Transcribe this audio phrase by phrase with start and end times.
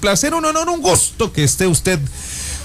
[0.00, 2.00] placer, un honor, un gusto que esté usted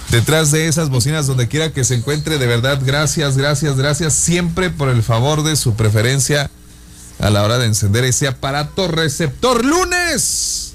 [0.10, 2.38] detrás de esas bocinas donde quiera que se encuentre.
[2.38, 6.50] De verdad, gracias, gracias, gracias siempre por el favor de su preferencia
[7.20, 9.64] a la hora de encender ese aparato receptor.
[9.64, 10.74] Lunes.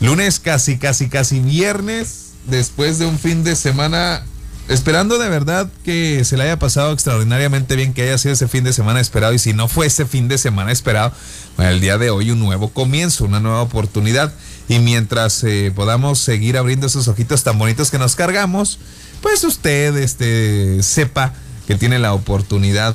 [0.00, 2.32] Lunes casi, casi, casi viernes.
[2.46, 4.24] Después de un fin de semana.
[4.68, 8.62] Esperando de verdad que se le haya pasado extraordinariamente bien, que haya sido ese fin
[8.62, 9.34] de semana esperado.
[9.34, 11.12] Y si no fue ese fin de semana esperado,
[11.58, 14.32] el día de hoy un nuevo comienzo, una nueva oportunidad.
[14.70, 18.78] Y mientras eh, podamos seguir abriendo esos ojitos tan bonitos que nos cargamos,
[19.20, 21.34] pues usted este, sepa
[21.66, 22.94] que tiene la oportunidad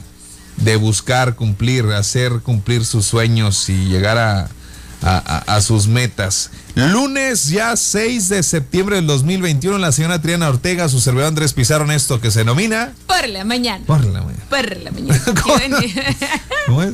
[0.56, 4.50] de buscar cumplir, hacer cumplir sus sueños y llegar a,
[5.02, 6.50] a, sus metas.
[6.76, 11.92] Lunes ya 6 de septiembre del 2021, la señora Triana Ortega, su servidor Andrés Pizarro,
[11.92, 12.94] esto que se denomina...
[13.06, 13.84] Por la mañana.
[13.86, 14.46] Por la mañana.
[14.50, 15.22] Por la mañana.
[16.68, 16.94] ¿Cómo es?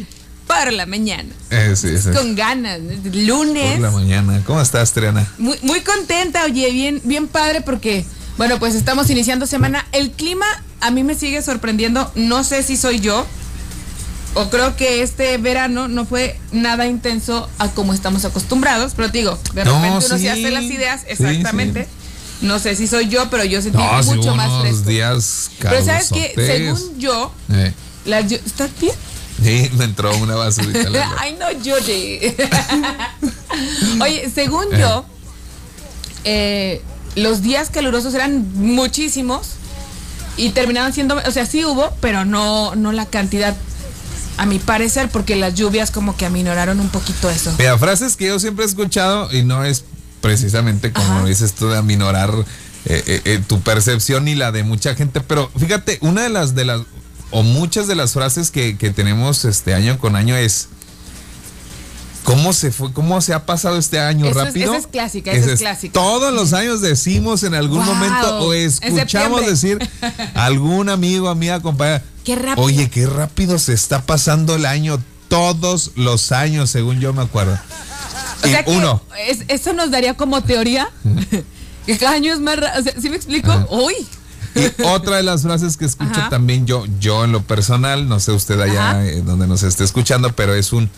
[0.60, 1.30] Por la mañana.
[1.50, 2.10] Eh, sí, sí.
[2.12, 2.80] Con ganas.
[3.14, 3.72] Lunes.
[3.74, 4.44] Por la mañana.
[4.46, 5.28] ¿Cómo estás, Triana?
[5.38, 8.06] Muy, muy contenta, oye, bien, bien padre porque,
[8.38, 9.86] bueno, pues estamos iniciando semana.
[9.92, 10.46] El clima
[10.82, 12.12] a mí me sigue sorprendiendo.
[12.16, 13.26] No sé si soy yo,
[14.34, 19.20] o creo que este verano no fue nada intenso a como estamos acostumbrados, pero te
[19.20, 21.88] digo, de repente uno se hace las ideas, exactamente.
[22.42, 24.90] No sé si soy yo, pero yo sentí mucho más fresco.
[24.90, 27.74] días Pero sabes que, según yo, eh.
[28.46, 28.96] ¿estás bien?
[29.44, 31.16] Sí, me entró una basurita.
[31.20, 32.36] Ay, no llore.
[34.02, 35.06] Oye, según yo,
[36.24, 36.82] eh,
[37.16, 39.54] los días calurosos eran muchísimos
[40.38, 43.56] y terminaban siendo, o sea, sí hubo, pero no, no la cantidad
[44.38, 47.54] a mi parecer, porque las lluvias como que aminoraron un poquito eso.
[47.58, 49.84] Mira, frases que yo siempre he escuchado y no es
[50.22, 52.32] precisamente como dices tú de aminorar
[52.86, 56.56] eh, eh, eh, tu percepción y la de mucha gente, pero fíjate, una de las
[56.56, 56.82] de las
[57.32, 60.68] o muchas de las frases que, tenemos este año con año es
[62.24, 62.94] ¿Cómo se fue?
[62.94, 64.74] ¿Cómo se ha pasado este año rápido?
[64.74, 65.94] esa es clásica, esa es, clásica.
[65.94, 69.80] Todos los años decimos en algún momento o escuchamos decir
[70.36, 72.04] algún amigo, amiga, compañera.
[72.24, 72.64] Qué rápido.
[72.64, 75.02] Oye, qué rápido se está pasando el año.
[75.30, 77.58] Todos los años, según yo me acuerdo.
[78.44, 79.02] O sea uno.
[79.48, 80.92] eso nos daría como teoría.
[81.88, 83.02] que cada año es más rápido.
[83.02, 83.52] ¿Sí me explico?
[83.72, 83.96] Uy.
[84.56, 88.32] Y otra de las frases que escucho también yo, yo en lo personal, no sé
[88.32, 90.90] usted allá eh, donde nos esté escuchando, pero es un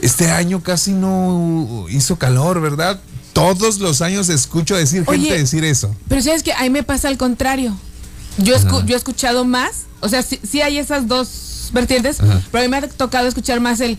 [0.00, 3.00] este año casi no hizo calor, ¿verdad?
[3.32, 5.94] Todos los años escucho decir gente decir eso.
[6.08, 7.76] Pero sabes que a mí me pasa al contrario.
[8.38, 12.18] Yo, yo he escuchado más, o sea, sí, hay esas dos vertientes,
[12.52, 13.98] pero a mí me ha tocado escuchar más el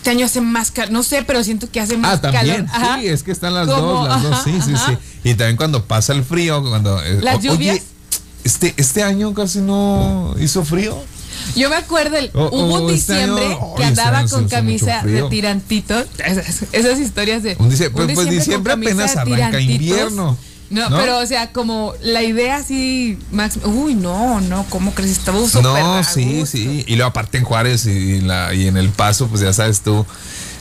[0.00, 2.66] este año hace más calor, no sé, pero siento que hace más ah, ¿también?
[2.66, 4.96] Sí, es que están las dos, las dos, sí, sí, sí.
[5.24, 7.02] Y también cuando pasa el frío, cuando...
[7.04, 7.82] Eh, las lluvias.
[8.42, 10.96] este, este año casi no hizo frío.
[11.54, 16.06] Yo me acuerdo, el, hubo un este diciembre que andaba con camisa de tirantitos.
[16.72, 17.56] Esas, historias de.
[17.58, 20.38] Un dice, pues, pues diciembre apenas arranca invierno.
[20.70, 25.10] No, pero o sea, como la idea así, Max, uy, no, no, ¿cómo crees?
[25.12, 26.84] Estaba súper No, sí, sí.
[26.86, 30.06] Y luego aparte en Juárez y, la, y en El Paso, pues ya sabes tú,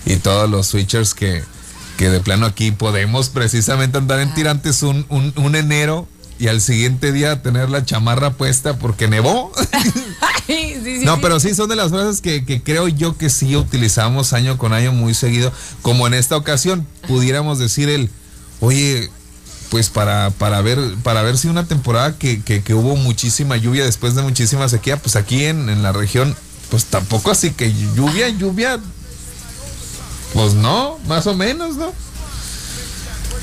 [0.05, 1.43] y todos los switchers que,
[1.97, 6.07] que de plano aquí podemos precisamente andar en tirantes un, un, un enero
[6.39, 9.51] y al siguiente día tener la chamarra puesta porque nevó.
[11.03, 14.73] no, pero sí son de las frases que, creo yo que sí utilizamos año con
[14.73, 15.51] año muy seguido.
[15.81, 18.09] Como en esta ocasión, pudiéramos decir el,
[18.59, 19.09] oye,
[19.69, 24.15] pues para, para ver, para ver si una temporada que, que, hubo muchísima lluvia después
[24.15, 26.35] de muchísima sequía, pues aquí en, en la región,
[26.69, 28.79] pues tampoco así que lluvia, lluvia,
[30.33, 31.93] pues no, más o menos, ¿no?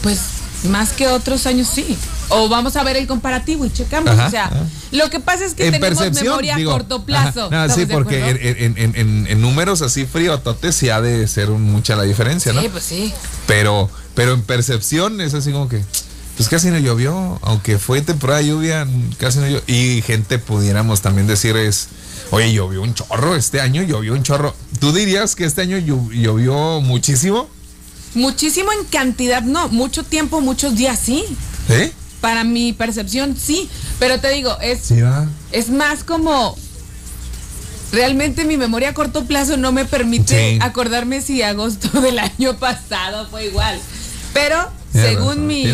[0.03, 0.21] Pues
[0.65, 1.97] más que otros años sí.
[2.29, 4.19] O vamos a ver el comparativo y checamos.
[4.19, 4.51] o sea,
[4.91, 7.51] lo que pasa es que tenemos memoria a corto plazo.
[7.75, 12.63] sí, porque en, números así frío, tote sí ha de ser mucha la diferencia, ¿no?
[12.63, 13.15] Sí, pues sí.
[13.47, 15.85] Pero, pero en percepción es así como que,
[16.37, 18.87] pues casi no llovió, aunque fue temporada de lluvia,
[19.19, 19.63] casi no llovió.
[19.67, 21.89] Y gente pudiéramos también decir es,
[22.31, 24.55] oye, llovió un chorro este año, llovió un chorro.
[24.79, 27.49] ¿Tú dirías que este año llovió muchísimo?
[28.15, 29.69] Muchísimo en cantidad, no.
[29.69, 31.25] Mucho tiempo, muchos días, sí.
[31.71, 31.93] ¿Eh?
[32.21, 33.71] Para mi percepción, sí.
[33.99, 34.93] Pero te digo, es,
[35.53, 36.57] es más como.
[37.93, 43.27] Realmente mi memoria a corto plazo no me permite acordarme si agosto del año pasado
[43.29, 43.81] fue igual.
[44.35, 45.65] Pero, según mi.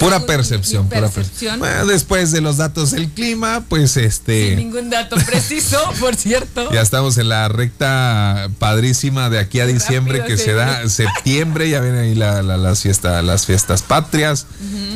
[0.00, 1.58] Pura percepción, pura percepción.
[1.58, 4.48] Bueno, después de los datos del clima, pues este.
[4.48, 6.72] Sin ningún dato preciso, por cierto.
[6.72, 11.80] Ya estamos en la recta padrísima de aquí a diciembre que se da septiembre, ya
[11.80, 14.46] vienen ahí las fiestas, las fiestas patrias.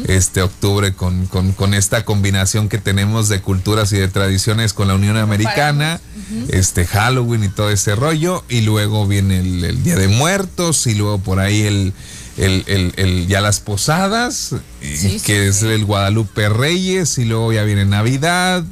[0.08, 4.94] Este octubre con, con, esta combinación que tenemos de culturas y de tradiciones con la
[4.94, 6.00] Unión Americana,
[6.48, 8.44] este Halloween y todo ese rollo.
[8.48, 11.92] Y luego viene el Día de Muertos, y luego por ahí el
[12.36, 15.66] el, el, el- ya las posadas, y Sí, que sí, es sí.
[15.68, 18.64] el Guadalupe Reyes, y luego ya viene Navidad,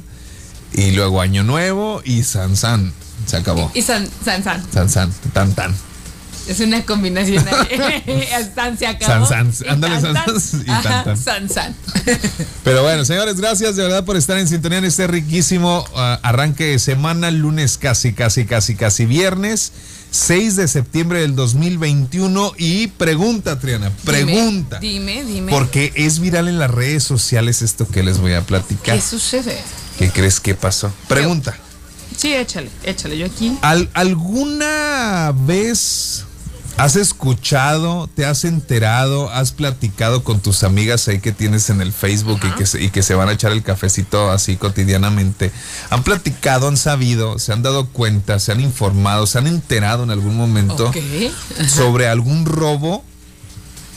[0.73, 2.91] y luego Año Nuevo, y San San.
[3.25, 3.71] Se acabó.
[3.73, 4.63] Y San San San.
[4.73, 5.73] San San, tan tan.
[6.45, 7.41] Es una combinación.
[8.55, 9.25] San se acabó.
[9.25, 9.65] San, San.
[9.65, 10.13] Y Ándale, San.
[10.41, 11.17] San, y tan, tan.
[11.17, 11.75] San San.
[12.65, 16.65] Pero bueno, señores, gracias de verdad por estar en sintonía en este riquísimo ah, arranque
[16.65, 19.71] de semana, lunes casi, casi, casi, casi viernes,
[20.13, 22.53] 6 de septiembre del 2021.
[22.57, 24.77] Y pregunta, Triana, pregunta.
[24.79, 25.51] Dime, dime.
[25.51, 28.95] Porque es viral en las redes sociales esto que les voy a platicar.
[28.95, 29.57] ¿Qué sucede?
[29.97, 30.93] ¿Qué crees que pasó?
[31.07, 31.55] Pregunta.
[32.15, 33.17] Sí, échale, échale.
[33.17, 33.57] Yo aquí.
[33.63, 36.25] ¿Al- ¿Alguna vez
[36.77, 41.93] has escuchado, te has enterado, has platicado con tus amigas ahí que tienes en el
[41.93, 45.51] Facebook y que, se, y que se van a echar el cafecito así cotidianamente?
[45.89, 50.11] ¿Han platicado, han sabido, se han dado cuenta, se han informado, se han enterado en
[50.11, 50.91] algún momento
[51.67, 53.03] sobre algún robo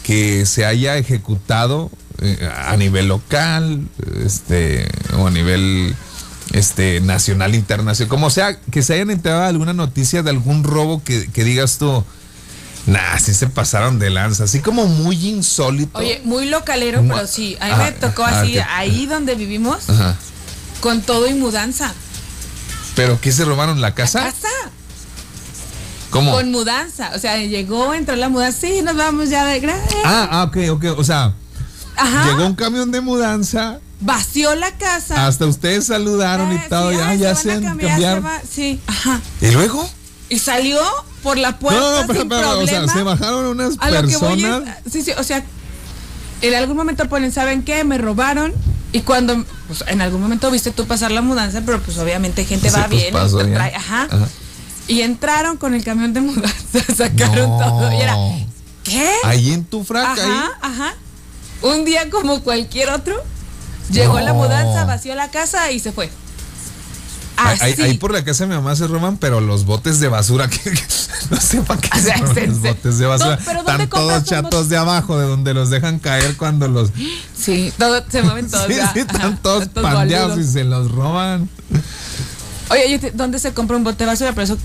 [0.02, 1.90] que se haya ejecutado
[2.20, 3.88] eh, a nivel local
[4.24, 4.88] este,
[5.18, 5.96] o a nivel
[6.52, 11.02] este, nacional, internacional, como sea, que se hayan enterado de alguna noticia de algún robo
[11.02, 12.04] que, que digas tú,
[12.86, 15.98] nah, sí se pasaron de lanza, así como muy insólito.
[15.98, 17.56] Oye, muy localero, pero sí.
[17.60, 20.16] A mí Ah, me tocó ah, así, ahí donde vivimos, Ajá.
[20.80, 21.92] con todo y mudanza.
[22.94, 23.80] ¿Pero qué se robaron?
[23.80, 24.20] ¿La casa?
[24.24, 24.48] Casa.
[26.10, 26.32] ¿Cómo?
[26.32, 27.10] Con mudanza.
[27.14, 28.60] O sea, llegó, entró la mudanza.
[28.60, 31.34] Sí, nos vamos ya de gra- Ah, ah, ok, ok, o sea,
[31.96, 32.24] Ajá.
[32.30, 35.26] llegó un camión de mudanza, Vació la casa.
[35.26, 37.64] hasta ustedes saludaron Ah, y todo, sí, ya, ah, ya se se van a han
[37.78, 38.16] cambiar, cambiado.
[38.16, 39.20] se va- Sí, ajá.
[39.40, 39.88] ¿Y luego?
[40.28, 40.80] Y salió
[41.22, 44.02] por la puerta No, no, pero, sin pero, o sea, se bajaron unas A lo
[44.06, 44.78] que voy personas.
[44.84, 45.44] es, sí, sí, o sea,
[46.42, 47.84] en algún momento ponen, ¿saben qué?
[47.84, 48.52] Me robaron.
[48.92, 52.70] Y cuando, pues en algún momento viste tú pasar la mudanza, pero pues obviamente gente
[52.70, 53.12] Sí, va pues, bien.
[53.14, 53.54] ya.
[53.58, 54.02] trae- ajá.
[54.10, 54.28] Ajá.
[54.88, 57.58] Y entraron con el camión de mudanza, sacaron No.
[57.58, 57.92] todo.
[57.92, 58.16] Y era,
[58.84, 59.10] ¿qué?
[59.24, 60.94] Ahí en tu fraca, Ajá, ajá.
[61.62, 63.16] Un día como cualquier otro,
[63.90, 66.10] llegó la mudanza, vació la casa y se fue.
[67.36, 67.74] Ahí.
[67.82, 70.58] Ahí por la casa de mi mamá se roban, pero los botes de basura, que,
[70.58, 70.82] que-
[71.30, 73.36] no sé para qué O sea, se roban es- los botes de basura.
[73.36, 76.90] No, pero ¿dónde Están todos chatos de abajo, de donde los dejan caer cuando los...
[77.36, 78.66] Sí, todo, se mueven todos.
[78.66, 81.48] sí, sí, están todos pandeados y se los roban.
[82.70, 84.32] Oye, ¿dónde se compra un bote de basura?
[84.32, 84.58] Pero eso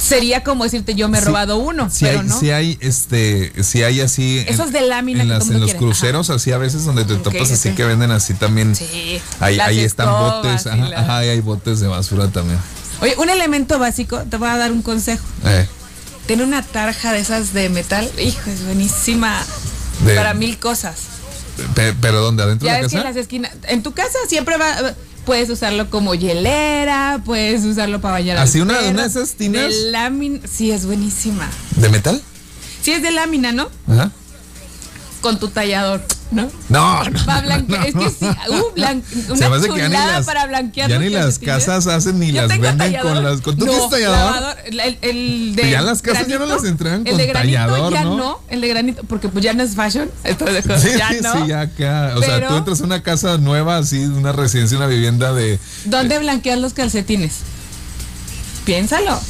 [0.00, 2.38] sería como decirte, yo me he Sí, robado uno, Si pero hay, no.
[2.40, 4.40] sí hay, este, si hay así.
[4.40, 7.04] en- Esos de lámina En, que las- en los quiere, cruceros, así a veces donde
[7.04, 8.74] te topas así que venden así también.
[8.74, 9.20] Sí.
[9.40, 12.58] Ahí, las ahí están botes, ajá, la- ajá, y hay botes de basura también.
[13.00, 15.24] Oye, un elemento básico, te voy a dar un consejo.
[15.44, 15.66] Eh,
[16.26, 19.42] Tiene una tarja de esas de metal, hijo, es buenísima
[20.06, 20.96] De- para mil cosas.
[21.74, 22.42] pe- pero ¿dónde?
[22.42, 23.08] ¿Adentro Ya de la que en casa?
[23.10, 24.94] las esquinas, en tu casa siempre va,
[25.24, 29.32] puedes usarlo como hielera, puedes usarlo para bañar ¿Así al una- perro, una de esas
[29.34, 29.62] tinas?
[29.72, 31.48] De lámina, sí, es buenísima.
[31.76, 32.20] ¿De metal?
[32.82, 33.68] Sí, es de lámina, ¿no?
[33.88, 34.10] Ajá.
[35.20, 36.50] Con tu tallador, ¿no?
[36.68, 37.24] No, no.
[37.24, 41.38] Para blanquear, es que sí, uh, blan- una chulada las, para blanquear ya ni las
[41.38, 43.12] casas hacen ni Yo las venden tallador.
[43.14, 43.40] con las.
[43.40, 44.56] ¿Con tú no, tallador?
[44.66, 47.92] el, el de Ya las casas ya no las entregan el con de granito tallador,
[47.92, 48.40] ya ¿no?
[48.48, 50.10] el de granito, porque pues ya no es fashion.
[50.24, 51.32] esto de- Sí, ya sí, no.
[51.32, 52.12] sí, ya acá.
[52.16, 55.58] O sea, Pero- tú entras a una casa nueva, así, una residencia, una vivienda de.
[55.84, 57.34] ¿Dónde blanqueas los calcetines?
[58.64, 59.20] Piénsalo.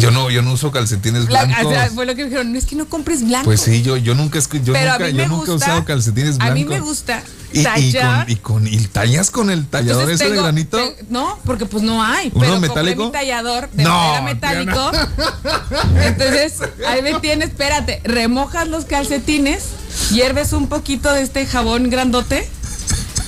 [0.00, 1.66] Yo no, yo no uso calcetines La- blancos.
[1.66, 3.44] o sea, fue lo que me dijeron, no es que no compres blanco.
[3.46, 6.50] Pues sí, yo, yo nunca, yo pero nunca, yo nunca he usado calcetines blancos.
[6.52, 8.24] A mí me gusta Y, y tallar.
[8.26, 10.76] con, y con y tallas con el tallador Entonces ese de tengo- granito.
[10.78, 12.28] te- no, porque pues no hay.
[12.34, 13.06] ¿Uno pero metálico?
[13.06, 14.90] mi tallador de No, metálico.
[16.02, 16.54] Entonces,
[16.86, 19.64] ahí me tienes, espérate, remojas los calcetines,
[20.12, 22.48] hierves un poquito de este jabón grandote,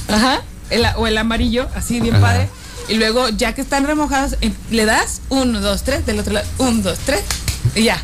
[0.08, 2.24] ajá, el o el amarillo, así bien Ajá.
[2.26, 2.48] padre.
[2.88, 6.46] Y luego, ya que están remojados, em- le das uno, dos, tres, del otro lado,
[6.58, 7.22] uno, dos, tres,
[7.74, 8.02] y ya.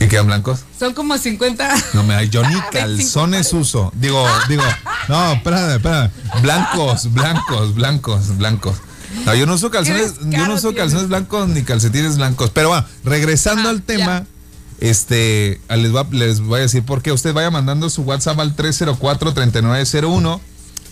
[0.00, 0.60] ¿Y quedan blancos?
[0.78, 1.74] Son como 50.
[1.94, 3.92] No me da, yo ni 25 calzones uso.
[3.96, 4.62] Digo, digo,
[5.08, 6.10] no, espérame, espérame.
[6.42, 8.76] Blancos, blancos, blancos, blancos.
[9.24, 12.50] No, yo no uso calzones, yo no uso calzones blancos ni calcetines blancos.
[12.50, 14.26] Pero bueno, regresando Ah, al tema, ya.
[14.88, 17.12] este, ah, les, va- les voy a decir por qué.
[17.12, 20.40] Usted vaya mandando su WhatsApp al 304-3901.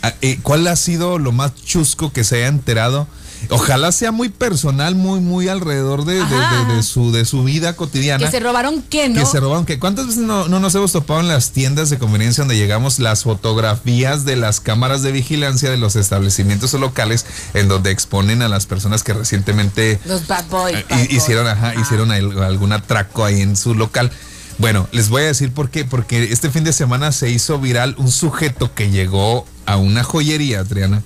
[0.08, 3.06] Ah, ¿Cuál ha sido lo más chusco que se haya enterado?
[3.50, 6.64] Ojalá sea muy personal, muy, muy alrededor de, de- Ajá.
[6.64, 8.24] de- de su, de su vida cotidiana.
[8.24, 9.20] Que se robaron qué, ¿no?
[9.20, 9.66] Que se robaron.
[9.66, 9.78] ¿qué?
[9.78, 13.24] ¿Cuántas veces no, no nos hemos topado en las tiendas de conveniencia donde llegamos las
[13.24, 18.48] fotografías de las cámaras de vigilancia de los establecimientos o locales en donde exponen a
[18.48, 20.76] las personas que recientemente Los bad boys.
[20.76, 21.12] eh, bad boys.
[21.12, 21.80] hicieron, ajá, Ajá.
[21.80, 24.10] hicieron al- algún atraco ahí en su local?
[24.58, 25.84] Bueno, les voy a decir por qué.
[25.84, 30.60] Porque este fin de semana se hizo viral un sujeto que llegó a una joyería,
[30.60, 31.02] Adriana.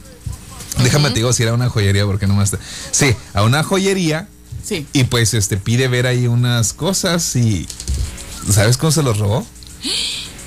[0.83, 2.53] Déjame te digo si era una joyería porque no más.
[2.93, 4.29] Sí, a una joyería
[4.63, 4.87] Sí.
[4.93, 7.67] y pues este pide ver ahí unas cosas y
[8.53, 9.47] ¿sabes cómo se los robó?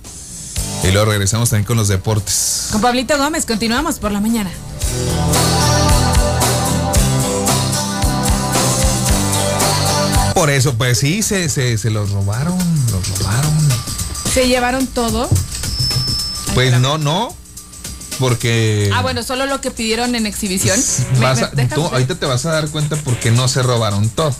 [0.84, 2.68] Y luego regresamos también con los deportes.
[2.72, 4.50] Con Pablito Gómez, continuamos por la mañana.
[10.34, 12.58] Por eso, pues sí, se, se, se los robaron,
[12.92, 13.52] los robaron.
[14.32, 15.28] ¿Se llevaron todo?
[16.54, 17.34] Pues no, no,
[18.18, 18.90] porque...
[18.94, 20.78] Ah, bueno, solo lo que pidieron en exhibición.
[21.20, 24.34] Vas a- tú ahorita te vas a dar cuenta porque no se robaron todo.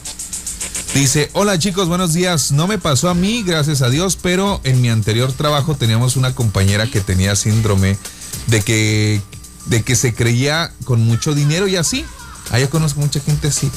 [0.95, 2.53] Dice, hola chicos, buenos días.
[2.53, 6.35] No me pasó a mí, gracias a Dios, pero en mi anterior trabajo teníamos una
[6.35, 7.99] compañera que tenía síndrome
[8.47, 9.21] de que,
[9.67, 12.05] de que se creía con mucho dinero y así.
[12.51, 13.71] Ah, yo conozco mucha gente así.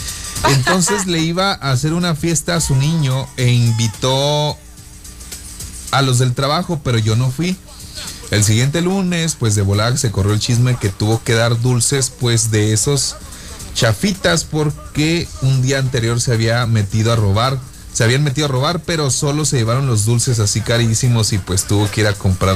[0.50, 4.56] Entonces le iba a hacer una fiesta a su niño e invitó
[5.91, 7.58] a los del trabajo, pero yo no fui.
[8.32, 12.12] El siguiente lunes, pues de volada se corrió el chisme que tuvo que dar dulces,
[12.12, 13.15] pues de esos
[13.74, 17.60] chafitas, porque un día anterior se había metido a robar.
[17.94, 21.63] Se habían metido a robar, pero solo se llevaron los dulces así carísimos y pues
[21.65, 22.56] tuvo que ir a comprar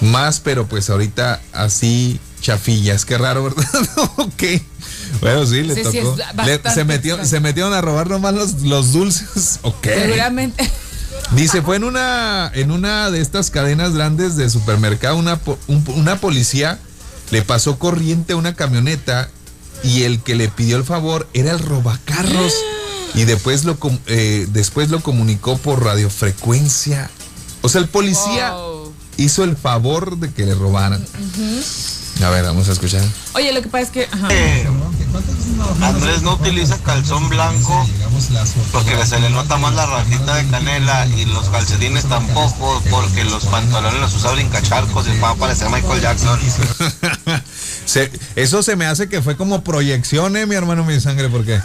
[0.00, 3.04] más, pero pues ahorita así chafillas.
[3.04, 3.64] Qué raro, ¿verdad?
[4.16, 4.42] ok.
[5.20, 6.16] Bueno, sí, le Sí, tocó.
[6.44, 9.58] Le- se, metió, se metieron a robar nomás los, los dulces.
[9.62, 9.86] Ok.
[9.86, 10.70] Seguramente.
[11.36, 16.20] Dice, fue en una, en una de estas cadenas grandes de supermercado, una, un- una
[16.20, 16.78] policía
[17.30, 19.28] le pasó corriente a una camioneta
[19.82, 22.52] y el que le pidió el favor era el robacarros
[23.14, 23.76] y después lo,
[24.06, 27.10] eh, después lo comunicó por radiofrecuencia.
[27.62, 28.92] O sea, el policía Wow.
[29.16, 31.04] hizo el favor de que le robaran.
[32.22, 33.02] A ver, vamos a escuchar.
[33.34, 34.08] Oye, lo que pasa es que.
[34.10, 34.28] ajá.
[35.82, 37.86] Andrés no utiliza calzón blanco
[38.72, 43.44] porque se le nota más la rajita de canela y los calcetines tampoco porque los
[43.46, 46.40] pantalones los usa brincacharcos y va a parecer Michael Jackson.
[47.86, 51.60] Se- eso se me hace que fue como proyección, ¿eh, mi hermano, mi sangre, porque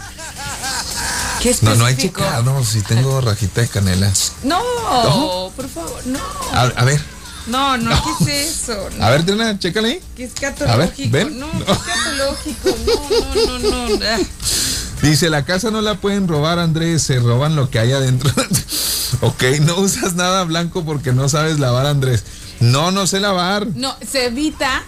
[1.41, 2.22] ¿Qué no, no hay específico?
[2.22, 4.12] checado, si tengo rajita de canela.
[4.44, 4.60] No,
[5.03, 5.51] ¿No?
[5.56, 6.20] por favor, no.
[6.53, 7.01] A, a ver,
[7.50, 7.89] No, no,
[8.25, 8.89] ¿qué es eso?
[8.98, 10.01] No, a ver, Triana, chécale ahí.
[10.15, 11.10] ¿Qué escatológico?
[11.12, 11.39] ven.
[11.39, 11.65] No, No.
[11.65, 12.75] ¿qué escatológico?
[12.86, 14.25] No, no, no, no.
[15.01, 18.29] Dice, la casa no la pueden robar, Andrés, se roban lo que hay adentro.
[19.22, 22.24] ok, no usas nada blanco porque no sabes lavar, Andrés.
[22.60, 23.65] No, no sé lavar.
[23.75, 24.84] No, se evita.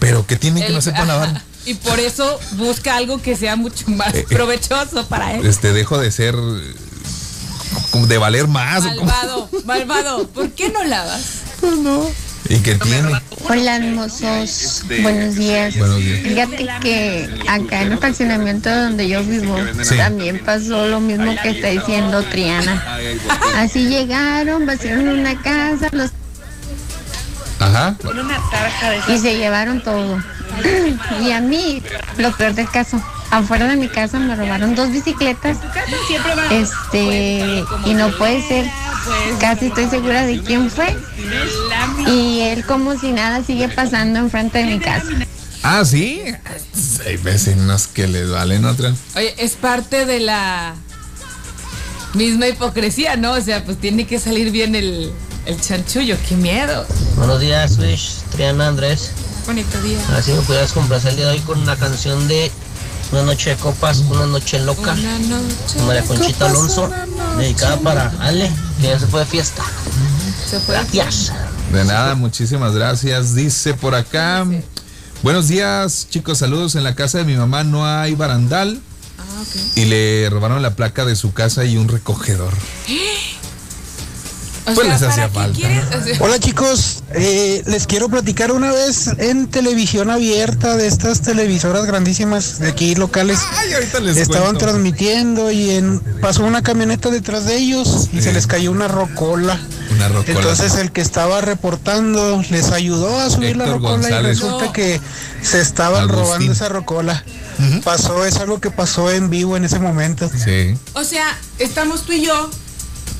[0.00, 1.42] Pero ¿qué tiene que no sepa lavar?
[1.64, 4.26] Y por eso busca algo que sea mucho más Eh, eh.
[4.28, 5.46] provechoso para él.
[5.46, 8.82] Este, dejo de ser, de valer más.
[8.84, 10.26] Malvado, malvado.
[10.28, 11.22] ¿Por qué no lavas?
[12.48, 13.10] ¿Y qué tiene?
[13.48, 15.76] Hola hermosos, buenos días.
[15.78, 16.22] Buenos días.
[16.22, 19.96] Fíjate que acá en el fraccionamiento donde yo vivo Sí.
[19.96, 22.98] también pasó lo mismo que está diciendo Triana.
[23.56, 26.10] Así llegaron, vaciaron una casa los-
[27.60, 27.96] Ajá.
[29.08, 30.22] y se llevaron todo.
[31.22, 31.82] Y a mí,
[32.18, 35.56] lo peor del caso, afuera de mi casa me robaron dos bicicletas.
[36.50, 38.66] Este, y no puede ser,
[39.40, 40.96] casi estoy segura de quién fue.
[42.06, 45.06] Y él como si nada sigue pasando enfrente de mi casa.
[45.62, 46.22] Ah, sí.
[47.06, 48.94] Hay vecinos que les valen otra.
[49.16, 50.74] Oye, es parte de la
[52.14, 53.32] misma hipocresía, ¿no?
[53.32, 55.12] O sea, pues tiene que salir bien el,
[55.46, 56.16] el chanchullo.
[56.28, 56.86] ¡Qué miedo!
[57.16, 59.12] Buenos días, Wish, Triana Andrés.
[59.46, 59.98] Bonito día.
[60.08, 62.50] A ver si me pudieras complacer el día de hoy con una canción de
[63.14, 64.96] Una noche de copas, una noche loca.
[65.86, 66.90] María Conchita copas, Alonso,
[67.38, 69.62] dedicada para Ale, que ya se fue de fiesta.
[70.50, 70.74] Se fue.
[70.74, 71.32] Gracias.
[71.72, 73.36] De nada, muchísimas gracias.
[73.36, 74.44] Dice por acá.
[75.22, 76.38] Buenos días, chicos.
[76.38, 76.74] Saludos.
[76.74, 78.80] En la casa de mi mamá no hay barandal
[79.16, 79.76] Ah, ok.
[79.76, 82.52] y le robaron la placa de su casa y un recogedor.
[84.66, 85.84] O Pues sea, les ¿para hacía qué falta, quieres?
[85.94, 91.20] O sea, Hola chicos, eh, les quiero platicar una vez en televisión abierta de estas
[91.20, 93.40] televisoras grandísimas de aquí locales.
[93.58, 94.60] Ay, ahorita les Estaban cuento.
[94.64, 98.22] transmitiendo y en, pasó una camioneta detrás de ellos y Sí.
[98.22, 99.60] se les cayó una rocola.
[99.94, 100.38] Una rocola.
[100.38, 104.38] Entonces el que estaba reportando les ayudó a subir la rocola González.
[104.38, 104.72] y resulta No.
[104.72, 104.98] que
[105.42, 106.24] se estaban Agustín.
[106.24, 107.22] robando esa rocola.
[107.84, 110.28] Pasó, es algo que pasó en vivo en ese momento.
[110.42, 110.74] Sí.
[110.94, 111.26] o sea,
[111.58, 112.50] estamos tú y yo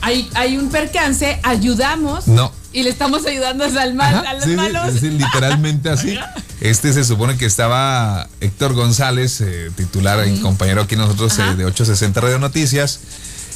[0.05, 2.27] hay, hay un percance, ayudamos.
[2.29, 2.53] No.
[2.73, 4.95] Y le estamos ayudando al mal, Ajá, a los sí, sí, malos.
[5.01, 6.17] sí, literalmente así.
[6.61, 11.65] Este se supone que estaba Héctor González, eh, titular y compañero aquí nosotros eh, de
[11.67, 13.01] 860 Radio Noticias,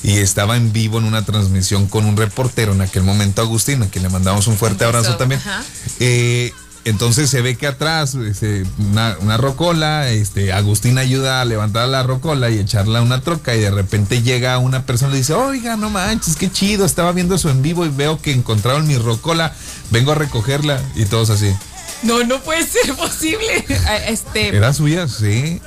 [0.02, 3.86] y estaba en vivo en una transmisión con un reportero en aquel momento, Agustín, a
[3.86, 5.40] quien le mandamos un fuerte abrazo también.
[5.40, 5.62] ajá.
[6.00, 6.52] Eh,
[6.88, 12.02] entonces se ve que atrás, este, una, una rocola, este, Agustín ayuda a levantar la
[12.02, 15.34] rocola y echarla a una troca y de repente llega una persona y le dice,
[15.34, 18.96] oiga, no manches, qué chido, estaba viendo eso en vivo y veo que encontraron mi
[18.96, 19.52] rocola,
[19.90, 21.54] vengo a recogerla y todos así.
[22.02, 23.64] No, no puede ser posible.
[23.86, 25.08] Ah, Este, ¿Era suya?
[25.08, 25.60] Sí.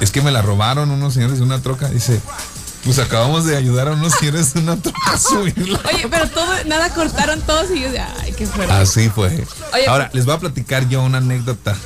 [0.00, 2.20] Es que me la robaron unos señores de una troca, dice.
[2.86, 5.78] Pues acabamos de ayudar a unos señores de una troca a subirla.
[5.92, 8.72] oye, pero todo, nada cortaron todos y yo de, ay, qué fuerte.
[8.72, 9.44] Así fue.
[9.74, 11.76] Oye, Ahora, les voy a platicar yo una anécdota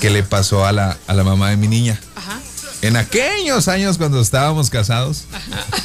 [0.00, 1.98] que le pasó a la, a la mamá de mi niña.
[2.14, 2.38] Ajá.
[2.82, 5.24] En aquellos años cuando estábamos casados,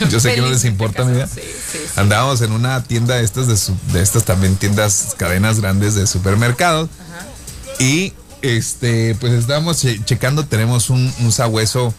[0.09, 1.27] yo sé que no les importa mi vida.
[1.27, 1.79] sí, sí, sí.
[1.95, 6.05] Andábamos en una tienda de estas, de, su- de estas también tiendas, cadenas grandes de
[6.05, 6.89] supermercados.
[7.79, 11.93] Y este, pues estábamos che- checando, tenemos un, un sabueso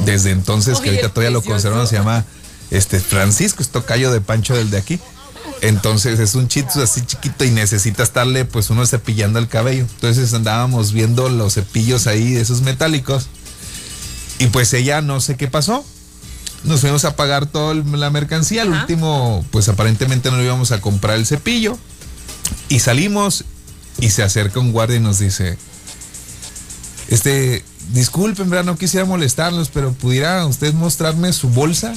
[0.00, 2.24] desde entonces, que ahorita todavía lo conservan, se llama
[2.70, 4.98] este Francisco, es tocayo de Pancho del de aquí.
[5.60, 9.86] Entonces es un chitsu así chiquito y necesita estarle pues uno cepillando el cabello.
[9.94, 13.26] Entonces andábamos viendo los cepillos ahí, esos metálicos.
[14.38, 15.84] Y pues ella no sé qué pasó.
[16.64, 18.62] Nos fuimos a pagar toda la mercancía.
[18.62, 21.78] Al último, pues aparentemente no íbamos a comprar el cepillo.
[22.68, 23.44] Y salimos
[24.00, 25.58] y se acerca un guardia y nos dice,
[27.08, 28.64] este, disculpen, ¿verdad?
[28.64, 31.94] No quisiera molestarlos, pero ¿pudiera usted mostrarme su bolsa?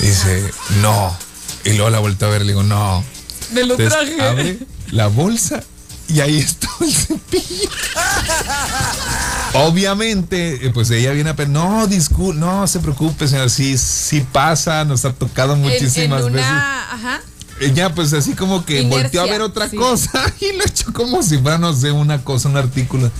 [0.00, 0.50] Dice,
[0.80, 1.16] no.
[1.64, 3.04] Y luego la vuelto a ver, le digo, no.
[3.52, 4.22] Me lo Entonces, traje.
[4.22, 4.58] abre
[4.90, 5.62] la bolsa
[6.08, 7.70] y ahí está el cepillo.
[9.54, 14.84] Obviamente, eh, pues ella viene a no, disculpe, no se preocupe, señor, sí, sí pasa,
[14.84, 16.50] nos ha tocado muchísimas en veces.
[16.50, 17.20] una, ajá.
[17.60, 19.76] Ella pues así como que Inercia, volteó a ver otra sí.
[19.76, 23.10] cosa y lo echó como si fuera, no sé, una cosa, un artículo.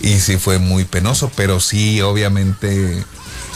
[0.00, 3.04] Y sí fue muy penoso, pero sí, obviamente,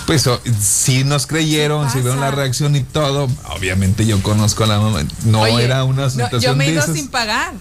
[0.07, 0.29] pues
[0.61, 3.29] sí nos creyeron, Sí vieron la reacción y todo.
[3.51, 5.05] Obviamente yo conozco a la mamá.
[5.24, 6.94] No Oye, era una no, situación yo me he ido esas.
[6.96, 7.53] sin pagar.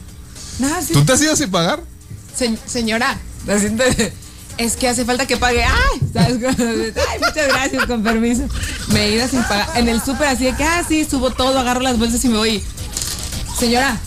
[0.60, 0.94] No, sí.
[0.94, 1.82] ¿Tú te has ido sin pagar?
[2.36, 3.18] Se- señora,
[4.58, 5.64] es que hace falta que pague.
[5.64, 6.38] Ay, ¿sabes?
[6.58, 8.44] Ay, muchas gracias, con permiso.
[8.90, 9.70] Me he ido sin pagar.
[9.76, 12.38] En el súper así de que, ah, sí, subo todo, agarro las bolsas y me
[12.38, 12.64] voy.
[13.60, 14.00] Señora,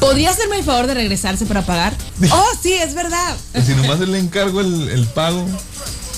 [0.00, 1.94] ¿podría hacerme el favor de regresarse para pagar?
[2.30, 3.36] Oh, sí, es verdad.
[3.64, 5.46] Si nomás le encargo el, el pago.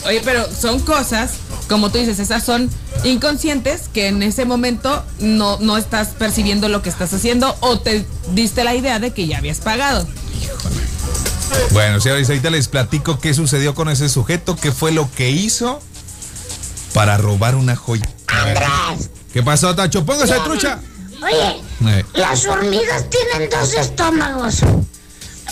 [0.06, 1.32] Oye, pero son cosas,
[1.68, 2.70] como tú dices, esas son
[3.04, 8.06] inconscientes que en ese momento no, no estás percibiendo lo que estás haciendo o te
[8.32, 10.06] diste la idea de que ya habías pagado.
[11.72, 15.80] Bueno, señores, ahorita les platico qué sucedió con ese sujeto, qué fue lo que hizo
[16.94, 18.08] para robar una joya.
[19.32, 20.06] ¿Qué pasó, Tacho?
[20.06, 20.80] Póngase trucha.
[21.22, 24.60] Oye, Eh, las hormigas tienen dos estómagos.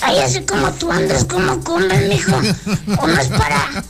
[0.03, 2.37] Ay, así como tú andas, como comen, mijo.
[3.03, 3.83] Uno es para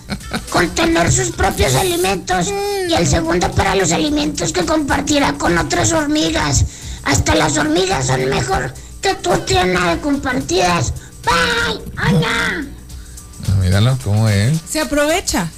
[0.50, 2.48] contener sus propios alimentos
[2.88, 6.64] y el segundo para los alimentos que compartirá con otras hormigas.
[7.04, 10.92] Hasta las hormigas son mejor que tú tienes compartidas.
[11.24, 12.64] Bye, hola.
[13.48, 14.58] ah, míralo, cómo es.
[14.70, 15.48] Se aprovecha.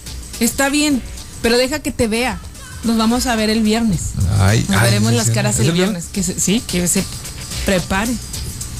[0.40, 1.02] Está bien,
[1.42, 2.38] pero deja que te vea.
[2.84, 4.00] Nos vamos a ver el viernes.
[4.38, 6.06] Ay, Nos ay, veremos las caras ¿Es el viernes.
[6.12, 7.04] Que se- sí, que se
[7.66, 8.12] prepare.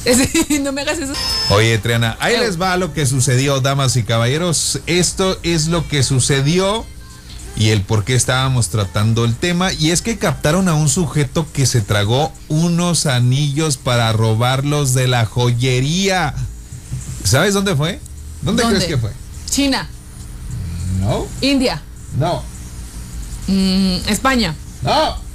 [0.63, 1.13] No me hagas eso.
[1.51, 4.81] Oye, Triana, ahí les va lo que sucedió, damas y caballeros.
[4.87, 6.87] Esto es lo que sucedió
[7.57, 9.73] y el por qué estábamos tratando el tema.
[9.73, 15.09] Y es que captaron a un sujeto que se tragó unos anillos para robarlos de
[15.09, 16.35] la joyería.
[17.25, 18.01] ¿Sabes dónde fue?
[18.43, 18.79] ¿Dónde, ¿Dónde?
[18.79, 19.11] crees que fue?
[19.51, 19.89] China,
[21.01, 21.83] No, India,
[22.19, 22.43] no,
[23.49, 24.55] mm, España.
[24.83, 25.27] no.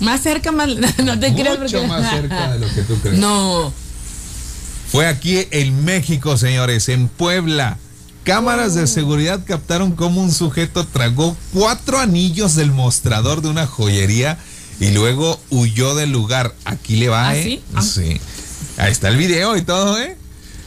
[0.00, 0.68] Más cerca, más.
[1.04, 3.18] No te creas porque- más cerca de lo que tú crees.
[3.20, 3.72] No.
[4.90, 7.78] Fue aquí en México, señores, en Puebla.
[8.24, 14.38] Cámaras de seguridad captaron cómo un sujeto tragó cuatro anillos del mostrador de una joyería
[14.80, 16.52] y luego huyó del lugar.
[16.64, 17.42] Aquí le va, ¿Ah, ¿eh?
[17.42, 17.62] sí?
[17.74, 17.82] Ah.
[17.82, 18.20] Sí.
[18.78, 20.16] Ahí está el video y todo, ¿eh?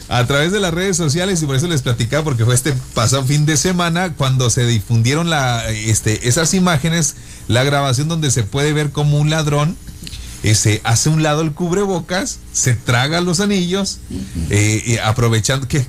[0.08, 3.24] A través de las redes sociales y por eso les platicaba porque fue este pasado
[3.24, 7.16] fin de semana cuando se difundieron la, este, esas imágenes,
[7.48, 9.76] la grabación donde se puede ver como un ladrón
[10.42, 13.98] ese hace un lado el cubrebocas, se traga los anillos,
[14.50, 15.84] eh, y aprovechando que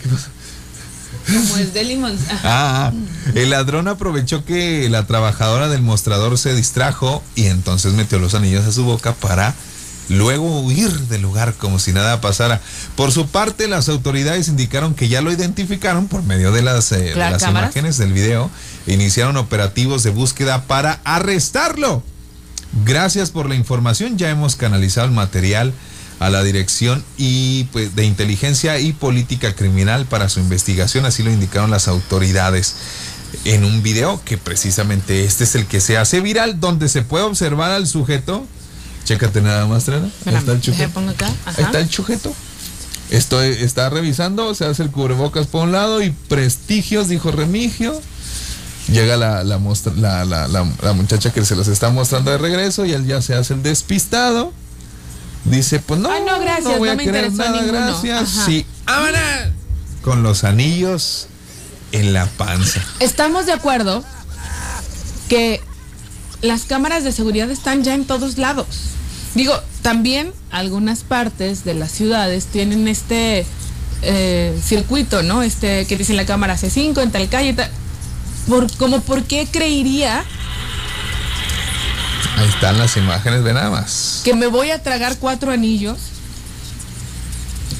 [1.28, 2.18] Como es de limón.
[2.44, 2.92] ah,
[3.36, 8.66] el ladrón aprovechó que la trabajadora del mostrador se distrajo y entonces metió los anillos
[8.66, 9.54] a su boca para
[10.10, 12.62] luego huir del lugar como si nada pasara.
[12.96, 16.98] Por su parte, las autoridades indicaron que ya lo identificaron por medio de las, eh,
[16.98, 18.50] de las imágenes del video
[18.86, 22.04] e iniciaron operativos de búsqueda para arrestarlo.
[22.86, 24.18] Gracias por la información.
[24.18, 25.74] Ya hemos canalizado el material
[26.20, 31.32] a la Dirección y pues, de Inteligencia y Política Criminal para su investigación, así lo
[31.32, 32.76] indicaron las autoridades
[33.46, 37.26] en un video que precisamente este es el que se hace viral, donde se puede
[37.26, 38.46] observar al sujeto.
[39.08, 40.10] Chécate nada más, Trena.
[40.26, 41.00] Ahí está el sujeto.
[41.00, 41.62] Ahí Ajá.
[41.62, 42.34] está el sujeto.
[43.10, 48.00] Estoy, está revisando, se hace el cubrebocas por un lado y prestigios, dijo Remigio.
[48.92, 52.38] Llega la, la, mostra- la, la- la- la muchacha que se los está mostrando de
[52.38, 54.52] regreso y él ya se hace el despistado.
[55.46, 57.72] Dice, pues no, Ay, no, gracias, voy no a me querer nada, ninguno.
[57.80, 58.22] gracias.
[58.38, 58.46] Ajá.
[58.46, 59.22] Sí, ¡vámonos!
[60.02, 61.28] Con los anillos
[61.94, 62.82] en la panza.
[63.00, 64.04] Estamos de acuerdo
[65.30, 65.62] que
[66.42, 68.68] las cámaras de seguridad están ya en todos lados.
[69.36, 73.46] Digo, también algunas partes de las ciudades tienen este
[74.02, 75.44] eh, circuito, ¿no?
[75.44, 77.54] Este que dice la cámara C5 en tal calle.
[77.54, 77.70] tal.
[78.48, 80.24] Por, como por qué creería
[82.38, 84.22] Ahí están las imágenes, ve nada más.
[84.24, 85.98] que me voy a tragar cuatro anillos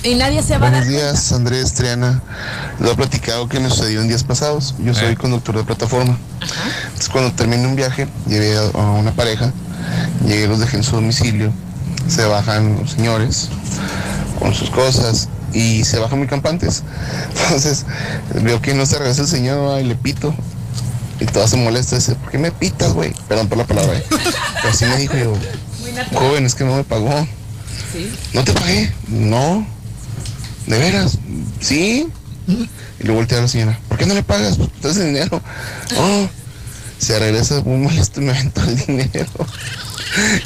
[0.04, 2.22] y nadie se va a dar Buenos días, Andrés Triana.
[2.80, 4.76] Lo he platicado que me sucedió en días pasados.
[4.80, 5.16] Yo soy Eh.
[5.16, 6.18] conductor de plataforma.
[6.86, 9.52] Entonces, cuando terminé un viaje, llevé a una pareja,
[10.26, 11.52] llegué, los dejé en su domicilio.
[12.08, 13.50] Se bajan los señores
[14.40, 16.84] con sus cosas y se bajan muy campantes.
[17.46, 17.86] Entonces,
[18.42, 20.34] veo que no se regresa el señor y le pito.
[21.20, 21.96] Y toda se molesta.
[21.96, 23.14] Dice, ¿por qué me pitas, güey?
[23.28, 23.98] Perdón por la palabra.
[23.98, 24.06] ¿eh?
[24.10, 25.34] Pero así me dijo yo,
[26.14, 27.28] joven, es que no me pagó.
[27.92, 28.14] Sí.
[28.34, 28.94] ¿No te pagué?
[29.08, 29.66] No.
[30.68, 31.18] ¿De veras?
[31.60, 32.08] ¿Sí?
[33.00, 33.80] Y le voltea a la señora.
[33.88, 34.58] ¿Por qué no le pagas?
[34.82, 35.42] Pues el dinero.
[35.98, 36.28] Oh.
[37.00, 39.30] Se regresa muy molesto y me aventó el dinero.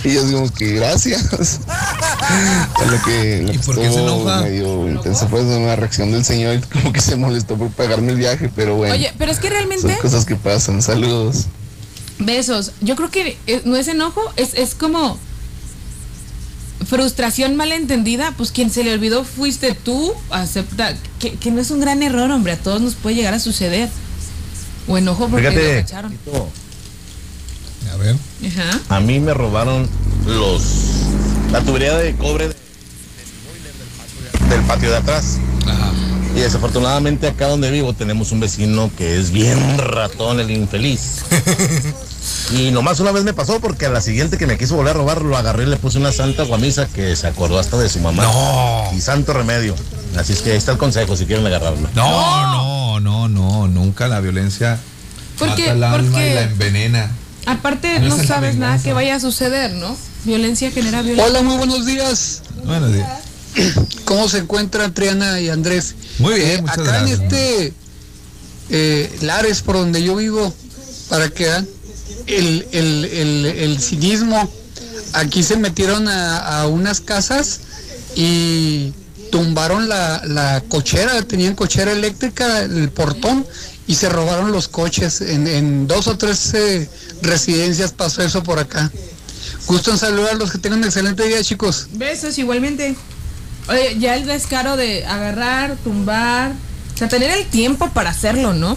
[0.04, 1.30] Y yo digo que gracias.
[1.70, 4.42] A lo que, lo ¿Y que por qué se estuvo enoja?
[4.42, 8.18] medio intensa fue una reacción del señor y como que se molestó por pagarme el
[8.18, 8.94] viaje, pero bueno.
[8.96, 10.82] Oye, pero es que son realmente cosas que pasan.
[10.82, 11.46] Saludos.
[12.20, 12.74] besos.
[12.82, 15.18] Yo creo que eh, no es enojo, es, es como
[16.86, 18.34] frustración malentendida.
[18.38, 20.13] Pues quien se le olvidó fuiste tú.
[20.30, 22.54] Acepta que, que no es un gran error, hombre.
[22.54, 23.89] A todos nos puede llegar a suceder.
[24.88, 25.76] O enojo porque Fíjate.
[25.76, 26.17] lo cacharon.
[27.91, 28.15] A ver.
[28.48, 28.80] Ajá.
[28.89, 29.88] A mí me robaron
[30.26, 30.63] los
[31.52, 32.56] la tubería de cobre de-
[34.50, 35.38] del patio de atrás.
[35.67, 35.91] Ajá.
[36.36, 41.17] Y desafortunadamente acá donde vivo tenemos un vecino que es bien ratón, el infeliz.
[42.54, 44.98] Y nomás una vez me pasó porque a la siguiente que me quiso volver a
[45.00, 48.00] robar lo agarré y le puse una santa guamisa que se acordó hasta de su
[48.00, 48.24] mamá.
[48.24, 48.96] No.
[48.96, 49.74] Y santo remedio.
[50.17, 51.89] Así es que ahí está el consejo si quieren agarrarlo.
[51.96, 54.78] No, no, no, no, nunca la violencia
[55.39, 57.12] Porque- mata el alma porque- y la envenena.
[57.48, 59.96] Aparte, No no sabes nada que vaya a suceder, ¿no?
[60.26, 61.26] Violencia genera violencia.
[61.26, 62.44] Hola, muy buenos días.
[62.65, 63.08] Buenos días.
[64.06, 65.96] ¿Cómo se encuentran Triana y Andrés?
[66.20, 67.20] Muy bien, Eh, muchas acá gracias.
[67.20, 67.74] en este
[68.70, 70.54] eh, Lares, por donde yo vivo,
[71.10, 71.68] para que vean
[72.28, 74.50] el, el, el, el cinismo,
[75.14, 77.60] aquí se metieron a, a unas casas
[78.16, 78.94] y
[79.32, 83.46] tumbaron la, la cochera, tenían cochera eléctrica, el portón,
[83.88, 85.22] y se robaron los coches.
[85.22, 86.90] En, en dos o tres eh,
[87.22, 88.92] residencias pasó eso por acá.
[89.68, 91.88] Gusto en saludarlos, que tengan un excelente día, chicos.
[91.94, 92.96] Besos igualmente.
[93.72, 96.52] Oye, ya el descaro de agarrar, tumbar,
[96.94, 98.76] o sea, tener el tiempo para hacerlo, ¿no?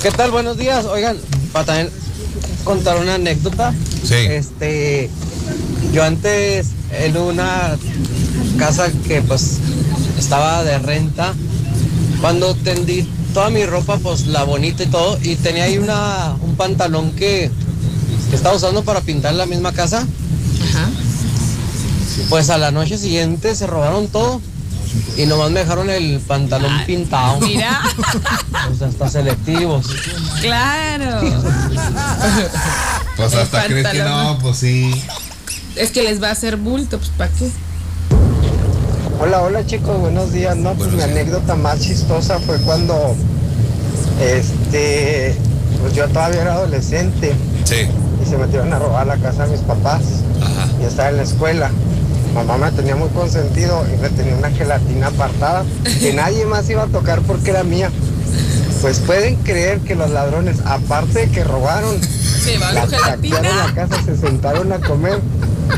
[0.00, 0.30] ¿Qué tal?
[0.30, 0.84] Buenos días.
[0.84, 1.16] Oigan,
[1.52, 1.90] para también
[2.62, 3.74] contar una anécdota.
[4.04, 4.14] Sí.
[4.14, 5.10] Este,
[5.92, 7.76] yo antes en una
[8.56, 9.58] casa que pues
[10.16, 11.34] estaba de renta,
[12.20, 16.54] cuando tendí toda mi ropa, pues la bonita y todo, y tenía ahí una, un
[16.54, 17.50] pantalón que,
[18.30, 20.06] que estaba usando para pintar la misma casa.
[22.28, 24.40] Pues a la noche siguiente se robaron todo
[25.16, 27.40] y nomás me dejaron el pantalón pintado.
[27.40, 27.80] Mira,
[28.70, 29.86] O sea, hasta selectivos.
[30.40, 31.20] claro.
[33.16, 34.24] Pues hasta crees que pantalón.
[34.34, 35.02] no, pues sí.
[35.76, 37.50] Es que les va a hacer bulto, pues ¿para qué?
[39.20, 40.56] Hola, hola chicos, buenos días.
[40.56, 43.16] No, pues mi anécdota más chistosa fue cuando
[44.20, 45.36] este
[45.80, 47.86] pues yo todavía era adolescente Sí.
[48.22, 50.02] y se metieron a robar la casa de mis papás.
[50.40, 50.68] Ajá.
[50.80, 51.70] Y estaba en la escuela.
[52.34, 55.64] Mamá me tenía muy consentido y me tenía una gelatina apartada
[56.00, 57.90] que nadie más iba a tocar porque era mía.
[58.82, 63.42] Pues pueden creer que los ladrones, aparte de que robaron, Se va la la saquearon
[63.42, 63.74] la gelatina.
[63.74, 65.20] casa, se sentaron a comer.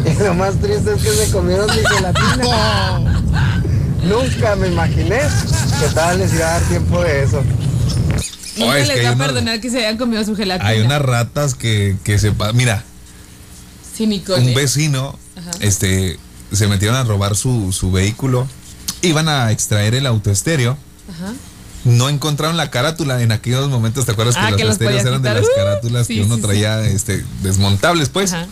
[0.05, 3.23] Y lo más triste es que se comieron mi gelatina.
[4.05, 5.19] Nunca me imaginé
[5.81, 7.43] que tal les iba a dar tiempo de eso.
[8.57, 10.69] Nunca Oh, es que les va a perdonar que se hayan comido su gelatina.
[10.69, 12.33] Hay unas ratas que, que se...
[12.55, 12.83] Mira,
[13.97, 14.47] Sinicones.
[14.49, 15.51] un vecino, Ajá.
[15.61, 16.19] este,
[16.53, 18.47] se metieron a robar su, su vehículo.
[19.03, 20.77] Iban a extraer el autoestéreo
[21.11, 21.33] Ajá.
[21.85, 24.05] no encontraron la carátula en aquellos momentos.
[24.07, 26.37] ¿Te acuerdas Ah, que, que los estéreos eran de las Uh, carátulas sí, que uno
[26.37, 26.47] sí, sí.
[26.47, 28.09] traía este, desmontables?
[28.09, 28.47] Pues, Ajá.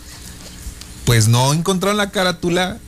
[1.04, 2.78] pues no encontraron la carátula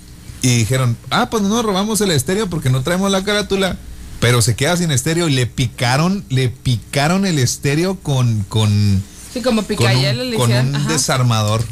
[0.42, 3.76] y dijeron, ah, pues no nos robamos el estéreo porque no traemos la carátula.
[4.20, 9.02] Pero se queda sin estéreo y le picaron, le picaron el estéreo con, con,
[9.34, 10.68] Sí, como con un, le con hicieron.
[10.68, 10.88] un ajá.
[10.88, 11.62] desarmador.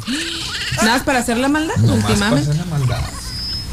[0.77, 2.51] Nada más para hacer la maldad, para últimamente.
[2.51, 2.99] hacer la maldad.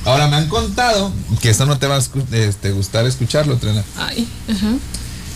[0.04, 3.84] Ahora me han contado que esto no te va a este, gustar escucharlo, Trena.
[3.96, 4.72] Ay, ajá.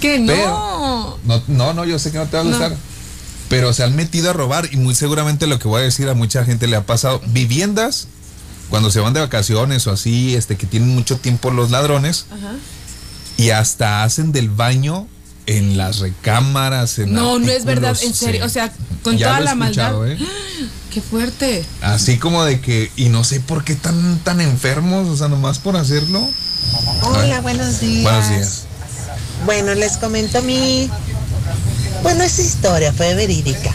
[0.00, 1.18] Que no.
[1.24, 2.50] No, no, no, yo sé que no te va a No.
[2.50, 2.76] gustar.
[3.48, 6.14] Pero se han metido a robar y muy seguramente lo que voy a decir a
[6.14, 7.20] mucha gente le ha pasado.
[7.28, 8.08] Viviendas,
[8.70, 12.54] cuando se van de vacaciones o así, este, que tienen mucho tiempo los ladrones Ajá.
[13.36, 15.06] y hasta hacen del baño
[15.46, 16.98] en las recámaras.
[16.98, 18.40] En No, no es verdad, en serio.
[18.42, 18.46] sí.
[18.46, 20.08] O sea, con Ya toda lo he la maldad.
[20.10, 20.18] ¿eh?
[20.92, 21.64] Qué fuerte.
[21.82, 25.58] Así como de que, y no sé por qué tan, tan enfermos, o sea, nomás
[25.58, 26.26] por hacerlo.
[27.02, 28.02] Hola, buenos días.
[28.02, 28.62] Buenos días.
[29.44, 30.90] Bueno, les comento mi...
[32.02, 33.70] Bueno, esa historia fue verídica.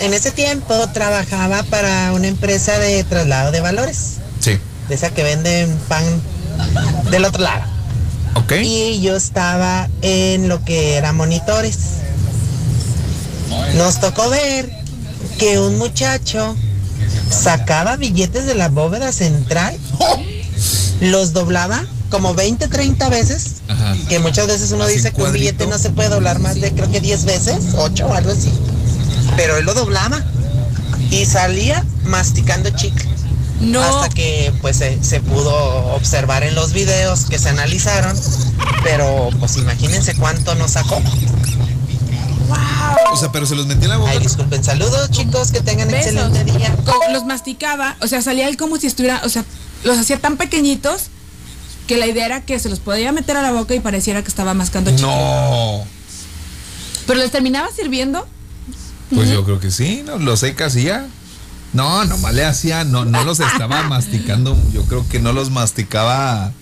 [0.00, 4.58] En ese tiempo trabajaba para una empresa de traslado de valores, Sí.
[4.88, 6.04] de esa que venden pan
[7.12, 7.62] del otro lado.
[8.62, 11.78] Y yo estaba en lo que era monitores.
[13.76, 14.70] Nos tocó ver
[15.38, 16.56] que un muchacho
[17.30, 19.76] sacaba billetes de la bóveda central,
[21.00, 23.96] los doblaba como 20, 30 veces, Ajá.
[24.08, 26.90] que muchas veces uno dice que un billete no se puede doblar más de creo
[26.90, 28.50] que 10 veces, 8 o algo así.
[29.36, 30.24] Pero él lo doblaba
[31.10, 33.08] y salía masticando chicle.
[33.60, 33.82] No.
[33.82, 35.54] Hasta que pues se, se pudo
[35.94, 38.16] observar en los videos que se analizaron.
[38.82, 41.00] Pero pues imagínense cuánto nos sacó.
[43.10, 44.10] O sea, pero se los metí en la boca.
[44.10, 46.12] Ay, disculpen, saludos chicos, que tengan Besos.
[46.12, 46.76] excelente día.
[47.10, 49.44] Los masticaba, o sea, salía él como si estuviera, o sea,
[49.84, 51.04] los hacía tan pequeñitos
[51.86, 54.28] que la idea era que se los podía meter a la boca y pareciera que
[54.28, 55.06] estaba mascando chicle.
[55.06, 55.84] No.
[57.06, 58.26] Pero les terminaba sirviendo.
[59.14, 60.18] Pues yo creo que sí, ¿no?
[60.18, 61.06] Los secas y ya.
[61.76, 66.52] No, nomás le hacía, no, no los estaba masticando, yo creo que no los masticaba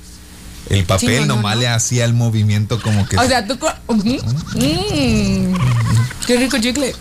[0.69, 1.61] el papel, Sí, no, no, nomás no.
[1.63, 3.17] le hacía el movimiento como que...
[3.17, 3.59] O sea, tú.
[3.89, 5.55] Mm.
[6.27, 6.95] Qué rico chicle.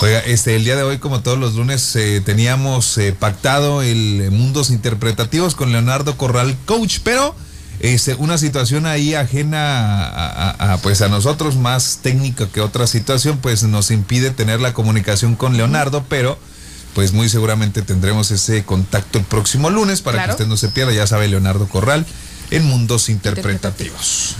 [0.00, 4.20] Oiga, este, el día de hoy, como todos los lunes, eh, teníamos eh, pactado el
[4.22, 7.36] eh, Mundos Interpretativos con Leonardo Corral, coach, pero
[7.78, 12.86] este, una situación ahí ajena a, a- a, pues a nosotros, más técnica que otra
[12.88, 16.36] situación, pues nos impide tener la comunicación con Leonardo, pero
[16.94, 20.28] pues muy seguramente tendremos ese contacto el próximo lunes para Claro.
[20.30, 22.04] que usted no se pierda, ya sabe Leonardo Corral
[22.50, 24.36] en Mundos Interpretativos.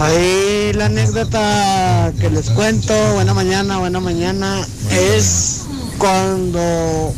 [0.00, 5.60] Ahí la anécdota que les cuento, buena mañana, buena mañana, es
[5.98, 7.14] cuando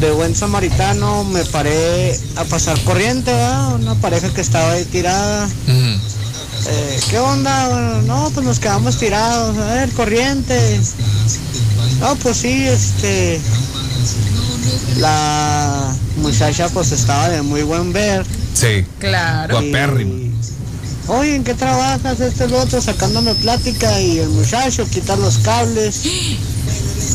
[0.00, 3.74] de buen samaritano me paré a pasar corriente, ¿verdad?
[3.74, 5.48] una pareja que estaba ahí tirada.
[5.68, 7.68] Eh, ¿Qué onda?
[7.68, 10.80] Bueno, no, pues nos quedamos tirados, a ver, corriente.
[12.02, 13.40] No, pues sí, este,
[14.98, 18.26] la muchacha pues estaba de muy buen ver.
[18.54, 18.84] Sí.
[18.98, 19.60] Claro.
[19.60, 20.32] Guapérrimo.
[21.06, 22.18] Oye, ¿en qué trabajas?
[22.18, 26.04] Este es lo otro, sacándome plática y el muchacho quita los cables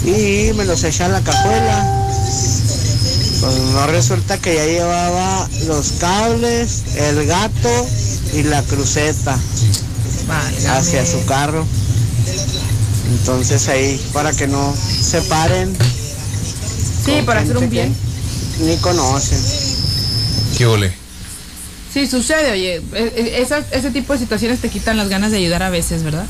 [0.05, 2.07] y me los echa a la cajuela.
[3.41, 7.87] Pues no resulta que ya llevaba los cables, el gato
[8.33, 9.37] y la cruceta
[10.69, 11.65] hacia su carro.
[13.09, 15.75] Entonces ahí, para que no se paren.
[17.05, 17.95] Sí, para hacer un bien.
[18.59, 19.39] Ni conocen.
[20.57, 20.91] ¿Qué ole?
[21.93, 22.75] Sí, sucede, oye.
[22.93, 26.03] e- e- esas- ese tipo de situaciones te quitan las ganas de ayudar a veces,
[26.03, 26.25] ¿verdad?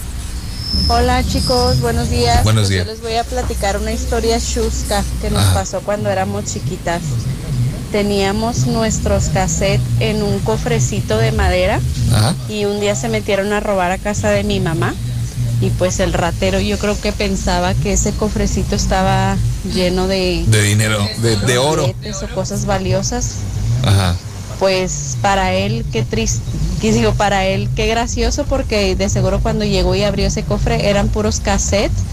[0.90, 2.44] Hola chicos, buenos días.
[2.44, 2.86] Buenos Pues días.
[2.86, 5.54] Yo les voy a platicar una historia chusca que nos Ajá.
[5.56, 7.02] pasó cuando éramos chiquitas.
[7.92, 11.80] Teníamos nuestros cassettes en un cofrecito de madera
[12.14, 12.36] Ajá.
[12.50, 14.94] y un día se metieron a robar a casa de mi mamá
[15.62, 19.38] y pues el ratero yo creo que pensaba que ese cofrecito estaba
[19.74, 21.86] lleno de, De dinero, de, de oro.
[21.88, 23.36] o cosas valiosas
[23.84, 24.16] Ajá.
[24.60, 26.42] pues para él qué triste,
[26.82, 30.90] que digo, para él qué gracioso porque de seguro cuando llegó y abrió ese cofre
[30.90, 32.04] eran puros cassettes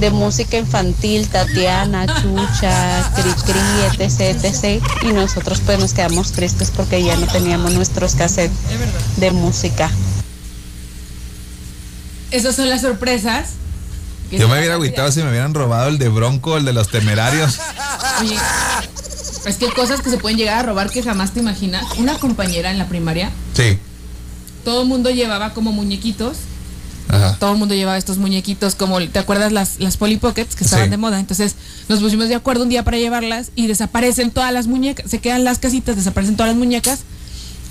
[0.00, 4.82] de música infantil, Tatiana, Chucha, Cri Cri, etc, etc.
[5.02, 8.56] Y nosotros pues nos quedamos tristes porque ya no teníamos nuestros cassettes
[9.16, 9.90] de música.
[12.30, 13.50] Esas son las sorpresas.
[14.30, 17.58] Yo me hubiera agüitado si me hubieran robado el de Bronco, el de los temerarios.
[18.20, 18.36] Oye,
[19.46, 21.84] es que hay cosas que se pueden llegar a robar que jamás te imaginas.
[21.96, 23.78] Una compañera en la primaria, Sí.
[24.64, 26.36] todo el mundo llevaba como muñequitos.
[27.08, 27.36] Ajá.
[27.40, 30.86] Todo el mundo llevaba estos muñequitos como, ¿te acuerdas las, las Polly Pockets que estaban
[30.86, 30.90] Sí.
[30.90, 31.18] de moda?
[31.18, 31.54] Entonces
[31.88, 35.42] nos pusimos de acuerdo un día para llevarlas y desaparecen todas las muñecas, se quedan
[35.42, 37.00] las casitas, desaparecen todas las muñecas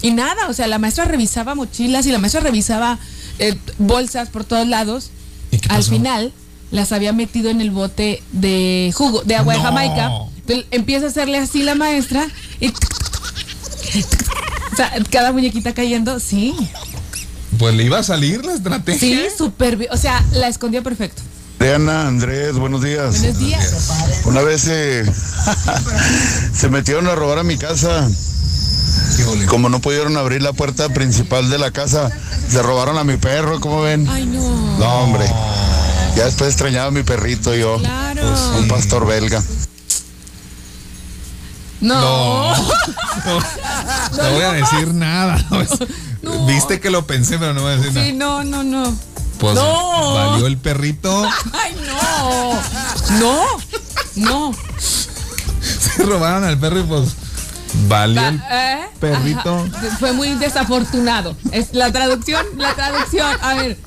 [0.04, 3.00] Y nada, o sea, la maestra revisaba mochilas y la maestra revisaba
[3.40, 5.12] eh, bolsas por todos lados.
[5.70, 6.34] Al final
[6.72, 9.62] las había metido en el bote de jugo, de agua de.
[9.62, 10.12] Jamaica.
[10.38, 12.28] Entonces, empieza a hacerle así la maestra
[12.60, 12.70] y...
[12.70, 16.56] O sea, cada muñequita cayendo, sí.
[17.58, 19.00] Pues le iba a salir la estrategia.
[19.00, 19.92] Sí, súper bien.
[19.92, 21.22] O sea, la escondió perfecto.
[21.60, 23.20] Diana, Andrés, buenos días.
[23.20, 24.24] Buenos días.
[24.26, 25.12] Una vez eh,
[26.54, 28.08] se metieron a robar a mi casa.
[29.48, 32.10] Como no pudieron abrir la puerta principal de la casa,
[32.50, 34.08] se robaron a mi perro, ¿cómo ven?
[34.10, 34.78] Ay, no.
[34.78, 35.26] No, hombre.
[36.16, 37.78] Ya después extrañaba a mi perrito yo.
[37.80, 38.34] Claro.
[38.58, 39.44] Un pastor belga.
[41.80, 42.56] No.
[42.56, 45.46] No voy a decir nada.
[45.50, 45.70] pues.
[46.48, 48.44] Viste que lo pensé, pero no voy a decir Sí, nada.
[48.44, 48.98] no, no, no.
[49.40, 50.14] Pues no.
[50.16, 51.24] valió el perrito.
[51.54, 53.20] Ay, no.
[53.20, 53.44] No.
[54.16, 54.56] No.
[55.62, 57.10] Se robaron al perro y pues
[57.88, 58.80] valió el ¿Eh?
[59.00, 59.68] perrito.
[59.74, 59.98] Ajá.
[60.00, 61.36] Fue muy desafortunado.
[61.52, 63.36] Es la traducción, la traducción.
[63.42, 63.78] A ver.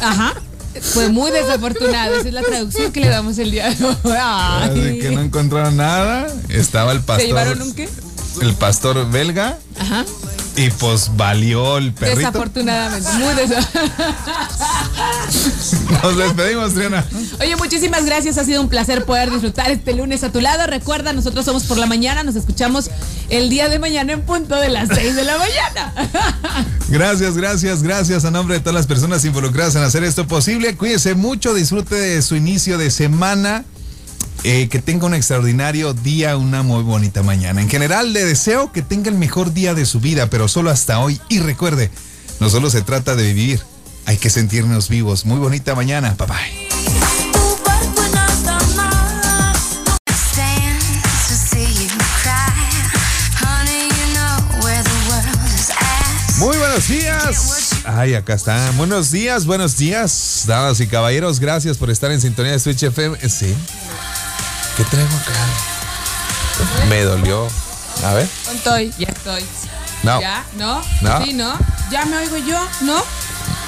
[0.00, 0.34] Ajá.
[0.80, 2.14] Fue muy desafortunado.
[2.16, 4.98] Esa es la traducción que le damos el día de hoy.
[5.00, 6.28] Que no encontraron nada.
[6.48, 7.66] Estaba el ¿Se llevaron pastor.
[7.68, 7.88] un qué?
[8.40, 9.58] El pastor belga.
[9.78, 10.04] Ajá.
[10.56, 12.18] Y pues valió el perrito.
[12.18, 13.08] Desafortunadamente.
[13.14, 14.04] Muy desafortunado.
[16.02, 17.04] Nos despedimos, Triana.
[17.40, 18.36] Oye, muchísimas gracias.
[18.38, 20.66] Ha sido un placer poder disfrutar este lunes a tu lado.
[20.66, 22.22] Recuerda, nosotros somos por la mañana.
[22.22, 22.90] Nos escuchamos
[23.28, 25.94] el día de mañana en punto de las 6 de la mañana.
[26.88, 30.76] Gracias, gracias, gracias a nombre de todas las personas involucradas en hacer esto posible.
[30.76, 33.64] Cuídese mucho, disfrute de su inicio de semana.
[34.42, 37.60] Eh, que tenga un extraordinario día, una muy bonita mañana.
[37.60, 40.98] En general, le deseo que tenga el mejor día de su vida, pero solo hasta
[40.98, 41.20] hoy.
[41.28, 41.90] Y recuerde,
[42.40, 43.60] no solo se trata de vivir,
[44.06, 45.26] hay que sentirnos vivos.
[45.26, 46.70] Muy bonita mañana, bye bye.
[56.38, 57.70] Muy buenos días.
[57.84, 58.70] Ay, acá está.
[58.78, 61.38] Buenos días, buenos días, damas y caballeros.
[61.40, 63.18] Gracias por estar en sintonía de Switch FM.
[63.28, 63.54] Sí.
[64.76, 66.86] ¿Qué traigo acá?
[66.88, 67.48] Me dolió.
[68.04, 68.28] A ver.
[68.54, 69.44] Estoy, ya estoy.
[70.02, 70.20] No.
[70.20, 70.44] ¿Ya?
[70.56, 70.82] ¿No?
[71.02, 71.24] No.
[71.24, 71.58] Sí, ¿no?
[71.90, 72.58] ¿Ya me oigo yo?
[72.82, 73.02] ¿No?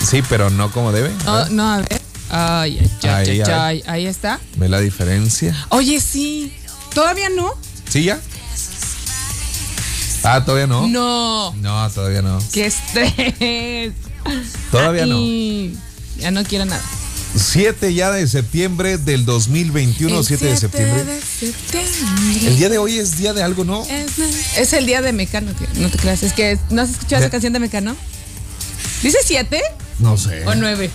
[0.04, 1.12] Sí, pero no como debe.
[1.24, 2.00] No, no, a ver.
[2.30, 4.40] Ay, ay, ay, Ahí, ay, ahí está.
[4.56, 5.54] ¿Ve la diferencia?
[5.68, 6.56] Oye, sí.
[6.94, 7.52] ¿Todavía no?
[7.88, 8.18] ¿Sí ya?
[10.24, 10.86] Ah, todavía no.
[10.86, 11.52] No.
[11.56, 12.38] No, todavía no.
[12.52, 13.92] ¡Qué estrés!
[14.70, 15.18] Todavía no.
[16.16, 16.82] Ya no quiero nada.
[17.34, 21.04] 7 ya de septiembre del 2021, El 7 de septiembre.
[21.04, 22.46] de septiembre.
[22.48, 23.84] El día de hoy es día de algo, ¿no?
[23.86, 24.18] Es,
[24.58, 26.22] es el día de Mecano, que no te creas.
[26.22, 27.96] Es que ¿no has escuchado De- esa canción de Mecano?
[29.02, 29.60] ¿Dice siete
[29.98, 30.44] No sé.
[30.46, 30.90] o nueve?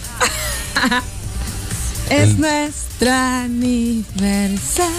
[2.10, 4.92] es El- nuestro aniversario.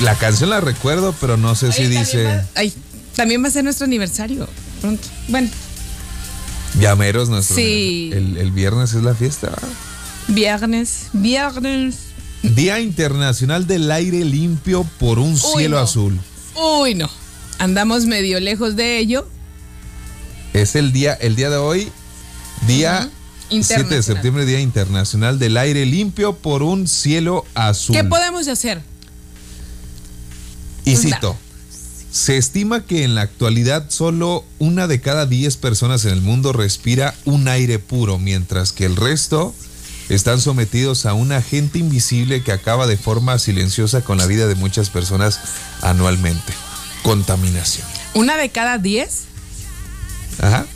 [0.00, 2.72] La canción la recuerdo, pero no sé si también dice va- Ay,
[3.14, 4.48] también va a ser nuestro aniversario
[4.80, 5.06] pronto.
[5.28, 5.48] Bueno,
[6.78, 7.56] Llameros nuestro.
[7.56, 8.10] Sí.
[8.12, 9.52] El, el viernes es la fiesta.
[10.28, 11.96] viernes, viernes.
[12.42, 15.82] Día Internacional del Aire Limpio por un Uy, cielo no.
[15.82, 16.18] azul.
[16.54, 17.10] Uy, no.
[17.58, 19.28] Andamos medio lejos de ello.
[20.54, 21.90] Es el día, el día de hoy,
[22.66, 23.08] día
[23.50, 27.94] 7 de septiembre, Día Internacional del Aire Limpio por un cielo azul.
[27.94, 28.80] ¿Qué podemos hacer?
[30.84, 31.36] Y cito,
[32.10, 36.52] se estima que en la actualidad solo una de cada 10 personas en el mundo
[36.52, 39.54] respira un aire puro, mientras que el resto
[40.08, 44.56] están sometidos a un agente invisible que acaba de forma silenciosa con la vida de
[44.56, 45.40] muchas personas
[45.82, 46.52] anualmente.
[47.02, 47.86] Contaminación.
[48.14, 49.22] ¿Una de cada diez?
[50.40, 50.66] Ajá.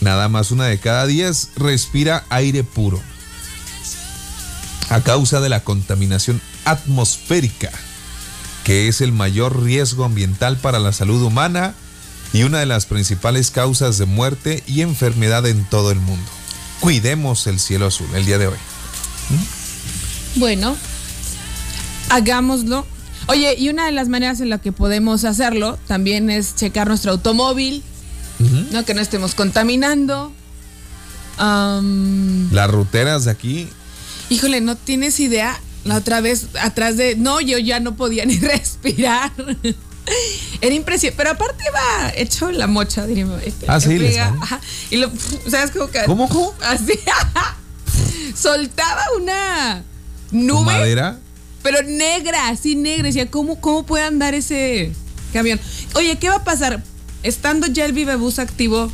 [0.00, 3.00] Nada más una de cada 10 respira aire puro.
[4.90, 7.70] A causa de la contaminación atmosférica,
[8.68, 11.72] que es el mayor riesgo ambiental para la salud humana
[12.34, 16.30] y una de las principales causas de muerte y enfermedad en todo el mundo.
[16.80, 18.58] Cuidemos el cielo azul el día de hoy.
[20.36, 20.76] Bueno,
[22.10, 22.86] hagámoslo.
[23.28, 27.12] Oye, y una de las maneras en la que podemos hacerlo también es checar nuestro
[27.12, 27.82] automóvil,
[28.70, 28.84] ¿no?
[28.84, 30.30] Que no estemos contaminando.
[31.38, 33.66] Am, Las ruteras de aquí,
[34.28, 35.58] híjole, no tienes idea.
[35.88, 37.16] La otra vez atrás de.
[37.16, 39.32] No, yo ya no podía ni respirar.
[40.60, 41.16] Era impresionante.
[41.16, 43.40] Pero aparte iba hecho la mocha, diríamos.
[43.66, 44.60] Ah, sí, ajá,
[44.90, 45.10] Y lo.
[45.50, 46.54] ¿Sabes cómo que- ¿Cómo, cómo?
[46.62, 46.92] Así.
[48.36, 49.82] Soltaba una
[50.30, 50.64] nube.
[50.64, 51.18] madera.
[51.62, 53.04] Pero negra, así negra.
[53.08, 54.92] Decía, ¿cómo, ¿cómo puede andar ese
[55.32, 55.58] camión?
[55.94, 56.82] Oye, ¿qué va a pasar?
[57.24, 58.92] Estando ya el Vivebus activo,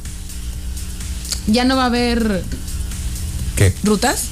[1.47, 2.43] ¿ya no va a haber
[3.57, 3.75] ¿Qué?
[3.83, 4.25] rutas?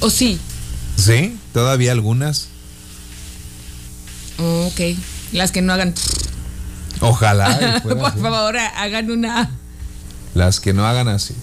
[0.00, 0.40] ¿O sí?
[0.96, 2.48] Sí, todavía algunas.
[4.38, 4.96] Oh, ok.
[5.32, 5.94] Las que no hagan.
[7.00, 7.80] Ojalá.
[7.82, 8.18] Por así.
[8.20, 9.50] favor, hagan una.
[10.34, 11.34] Las que no hagan así.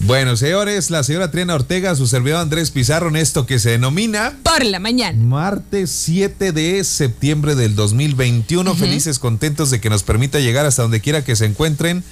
[0.00, 4.38] Bueno, señores, la señora Triana Ortega, su servidor Andrés Pizarro, en esto que se denomina
[4.44, 5.18] Por la mañana.
[5.20, 8.76] martes 7 de septiembre del 2021.
[8.76, 12.04] Felices, contentos de que nos permita llegar hasta donde quiera que se encuentren.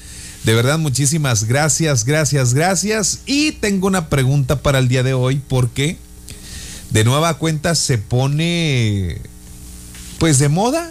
[0.43, 3.21] De verdad, muchísimas gracias, gracias, gracias.
[3.25, 5.97] Y tengo una pregunta para el día de hoy, porque
[6.97, 9.21] de nueva cuenta se pone,
[10.19, 10.91] pues, de moda.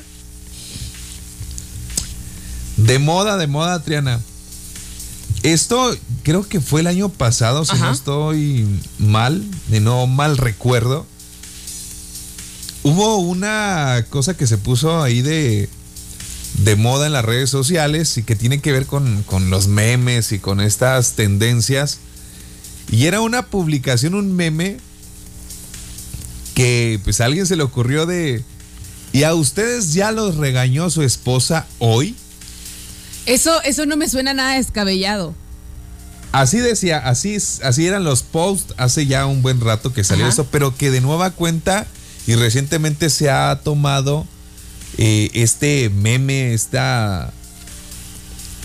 [2.77, 4.21] De moda, de moda, Triana.
[5.41, 8.67] Esto creo que fue el año pasado, si no estoy
[8.99, 11.07] mal, de no mal recuerdo.
[12.83, 15.69] Hubo una cosa que se puso ahí de,
[16.59, 20.33] de moda en las redes sociales y que tiene que ver con, con los memes
[20.33, 21.97] y con estas tendencias.
[22.91, 24.77] Y era una publicación, un meme,
[26.55, 28.43] que pues a alguien se le ocurrió de...
[29.13, 32.15] ¿Y a ustedes ya los regañó su esposa hoy?
[33.27, 35.33] Eso, eso no me suena nada descabellado.
[36.31, 40.33] Así decía, así, así eran los posts hace ya un buen rato que salió Ajá.
[40.33, 41.87] eso, pero que de nueva cuenta
[42.27, 44.25] y recientemente se ha tomado
[44.97, 47.31] eh, este meme, esta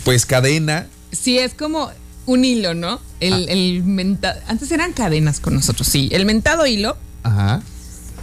[0.05, 0.88] pues cadena.
[1.12, 1.91] Sí, es como
[2.26, 3.01] un hilo, ¿no?
[3.20, 6.09] El, el menta- Antes eran cadenas con nosotros, sí.
[6.12, 7.62] El mentado hilo Ajá.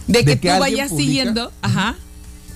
[0.07, 1.05] De que ¿De que tú vayas publica?
[1.07, 1.51] siguiendo.
[1.61, 1.95] Ajá.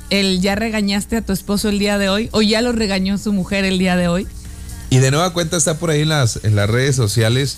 [0.09, 3.31] El ya regañaste a tu esposo el día de hoy o ya lo regañó su
[3.33, 4.27] mujer el día de hoy.
[4.89, 7.57] Y de nueva cuenta está por ahí en las, en las redes sociales.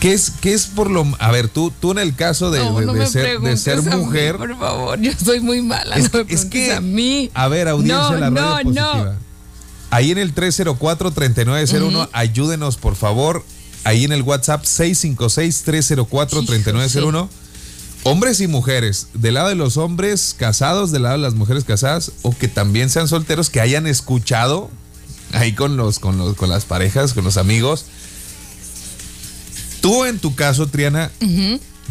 [0.00, 1.06] ¿Qué es, qué es por lo...
[1.20, 3.28] A ver, tú, tú en el caso de, no, de- no de me ser, de
[3.28, 4.36] preguntes ser a mí, mujer...
[4.36, 5.94] por favor, yo soy muy mala.
[5.96, 7.30] Es no que- me es preguntes que- a mí.
[7.34, 9.04] A ver, audiencia No, la no, radio positiva.
[9.04, 9.12] no.
[9.90, 13.44] Ahí en el 304-3901, ayúdenos por favor.
[13.84, 17.28] Ahí en el WhatsApp 656-304-3901.
[18.04, 22.12] Hombres y mujeres, del lado de los hombres casados, del lado de las mujeres casadas,
[22.22, 24.70] o que también sean solteros, que hayan escuchado
[25.32, 27.86] ahí con los, con los, con las parejas, con los amigos.
[29.80, 31.10] Tú en tu caso, Triana.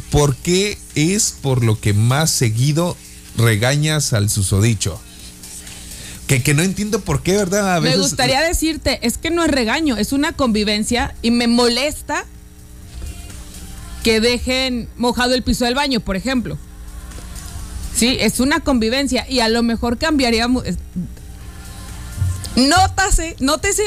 [0.10, 2.98] ¿por qué es por lo que más seguido
[3.38, 5.00] regañas al susodicho?
[6.28, 7.76] Que, que no entiendo por qué, ¿verdad?
[7.76, 12.26] A Me gustaría decirte, es que no es regaño, es una convivencia y me molesta
[14.04, 16.58] que dejen mojado el piso del baño, por ejemplo.
[17.96, 20.64] Sí, es una convivencia y a lo mejor cambiaríamos.
[22.56, 23.84] Nótase, nótese,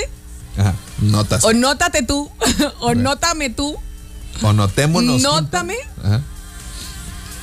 [0.57, 1.45] Ajá, notas.
[1.45, 2.31] o nótate tú,
[2.81, 3.77] o nótame tú,
[4.43, 5.21] O notémonos.
[5.23, 6.23] nótame Ajá.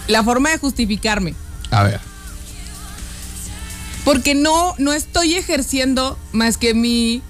[0.07, 1.36] la forma de justificarme.
[1.69, 1.99] A ver.
[4.03, 7.22] Porque no, no estoy ejerciendo más que mi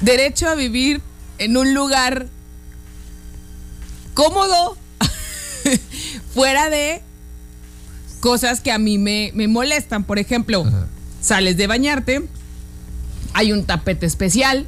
[0.00, 1.00] derecho a vivir
[1.38, 2.26] en un lugar
[4.14, 4.76] cómodo,
[6.34, 7.02] fuera de
[8.20, 10.04] cosas que a mí me, me molestan.
[10.04, 10.64] Por ejemplo,
[11.20, 12.28] sales de bañarte,
[13.32, 14.66] hay un tapete especial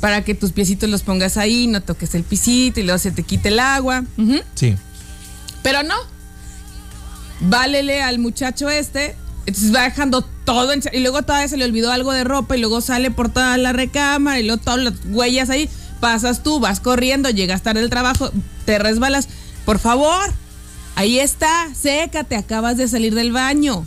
[0.00, 3.22] para que tus piecitos los pongas ahí, no toques el pisito y luego se te
[3.22, 4.04] quite el agua.
[4.54, 4.76] Sí.
[5.62, 5.94] Pero no.
[7.40, 9.14] Válele al muchacho este.
[9.46, 12.60] Entonces va dejando todo en- y luego todavía se le olvidó algo de ropa y
[12.60, 15.68] luego sale por toda la recámara y luego todas las huellas ahí.
[16.00, 18.30] Pasas tú, vas corriendo, llegas tarde al trabajo,
[18.66, 19.28] te resbalas.
[19.68, 20.32] Por favor,
[20.94, 23.84] ahí está, sécate, acabas de salir del baño.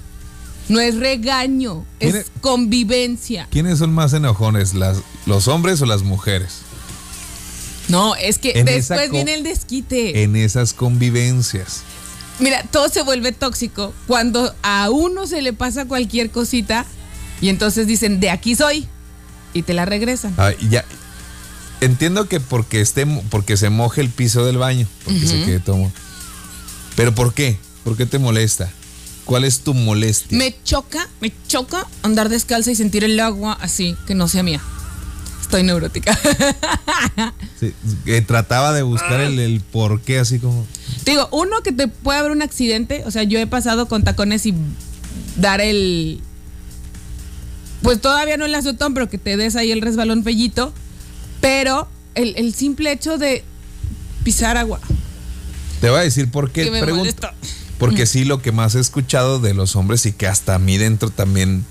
[0.69, 3.47] No es regaño, es convivencia.
[3.49, 6.59] ¿Quiénes son más enojones, las, los hombres o las mujeres?
[7.88, 10.21] No, es que En después viene el desquite.
[10.21, 11.82] En esas convivencias.
[12.38, 16.86] Mira, todo se vuelve tóxico cuando a uno se le pasa cualquier cosita
[17.41, 18.88] y entonces dicen, de aquí soy,
[19.51, 20.36] y te la regresan.
[20.38, 20.86] Ah, ya.
[21.82, 25.91] Entiendo que porque esté, porque se moje el piso del baño, porque se quede todo.
[26.95, 27.57] Pero ¿por qué?
[27.84, 28.71] ¿Por qué te molesta?
[29.25, 30.38] ¿Cuál es tu molestia?
[30.38, 34.61] Me choca, me choca andar descalza y sentir el agua así, que no sea mía.
[35.41, 36.17] Estoy neurótica.
[37.59, 37.73] Sí,
[38.25, 40.65] trataba de buscar el, el por qué, así como.
[41.03, 44.03] Te digo, uno que te puede haber un accidente, o sea, yo he pasado con
[44.03, 44.55] tacones y
[45.36, 46.21] dar el...
[47.84, 50.73] Pues todavía no el azotón, pero que te des ahí el resbalón fellito.
[51.41, 53.43] Pero el, el simple hecho de
[54.23, 54.79] pisar agua,
[55.81, 56.69] Te voy a decir por qué.
[56.93, 57.33] molesta.
[57.77, 60.77] Porque sí, lo que más he escuchado de los hombres y que hasta a mí
[60.77, 61.65] dentro también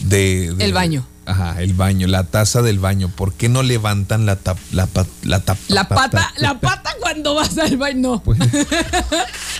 [0.00, 0.52] de...
[0.54, 1.06] de- El baño.
[1.24, 3.08] Ajá, el baño, la taza del baño.
[3.08, 6.58] ¿Por qué no levantan la tap, la, pa- la tap- La pa- pata, ta- la
[6.60, 8.20] pata cuando vas al baño.
[8.22, 8.38] Pues,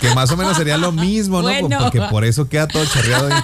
[0.01, 1.47] Que más o menos sería lo mismo, ¿no?
[1.47, 1.77] Bueno.
[1.79, 3.41] Porque por eso queda todo chorreado ahí.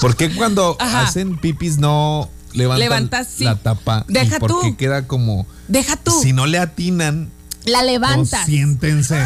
[0.00, 1.02] ¿Por qué cuando Ajá.
[1.02, 3.44] hacen pipis no levantan Levantas, sí.
[3.44, 4.04] la tapa?
[4.08, 4.60] Deja ¿Y por tú.
[4.62, 5.46] qué queda como...
[5.68, 6.12] Deja tú.
[6.22, 7.30] Si no le atinan,
[7.64, 8.46] La levantas.
[8.46, 9.20] siéntense.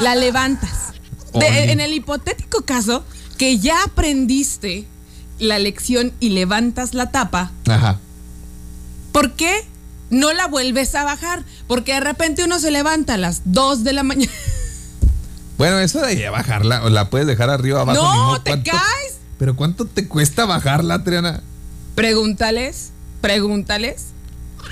[0.00, 0.92] La levantas.
[1.34, 3.04] De- en el hipotético caso
[3.38, 4.86] que ya aprendiste
[5.38, 7.98] la lección y levantas la tapa, Ajá.
[9.12, 9.66] ¿por qué
[10.08, 11.44] no la vuelves a bajar?
[11.68, 14.32] Porque de repente uno se levanta a las 2 de la mañana.
[15.58, 18.02] Bueno, eso de bajarla, o la puedes dejar arriba abajo.
[18.02, 19.14] No, te ¿Cuánto- caes.
[19.38, 21.42] Pero ¿cuánto te cuesta bajarla, Triana?
[21.96, 22.90] Pregúntales,
[23.20, 24.04] pregúntales.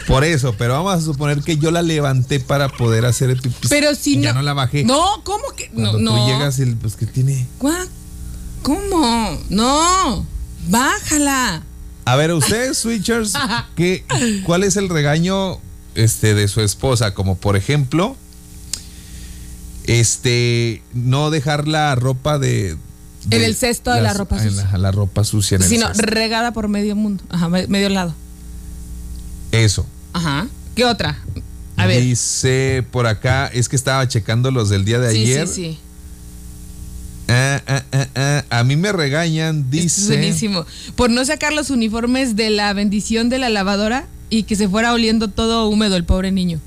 [0.07, 3.69] Por eso, pero vamos a suponer que yo la levanté para poder hacer el pipí.
[3.69, 4.85] Pero si y ya no- no la bajé.
[4.85, 5.69] No, ¿cómo que?
[5.73, 6.17] No, Cuando no.
[6.27, 7.47] tú llegas, el, pues que tiene.
[7.59, 7.87] ¿Cuá?
[8.63, 9.39] ¿Cómo?
[9.51, 10.27] No,
[10.69, 11.63] bájala.
[12.05, 13.33] A ver, ustedes, switchers,
[13.77, 14.05] ¿qué,
[14.45, 15.59] ¿cuál es el regaño
[15.95, 17.15] este, de su esposa?
[17.15, 18.17] Como por ejemplo,
[19.87, 22.77] este, no dejar la ropa de.
[23.31, 24.69] En el cesto de la ropa en sucia.
[24.73, 26.03] La, la ropa sucia en el Sino cesto.
[26.03, 27.23] regada por medio mundo.
[27.31, 28.15] Ajá, me- medio lado.
[29.53, 29.87] Eso.
[30.13, 30.47] Ajá.
[30.75, 31.19] ¿Qué otra?
[31.77, 32.03] A ver.
[32.03, 35.49] Dice por acá, es que estaba checando los del día de Sí, ayer.
[35.49, 35.79] sí, sí.
[37.29, 40.07] Ah, ah, ah, ah, A mí me regañan, Esto es dice.
[40.09, 40.67] buenísimo.
[40.95, 44.93] Por no sacar los uniformes de la bendición de la lavadora y que se fuera
[44.93, 46.61] oliendo todo húmedo el pobre niño.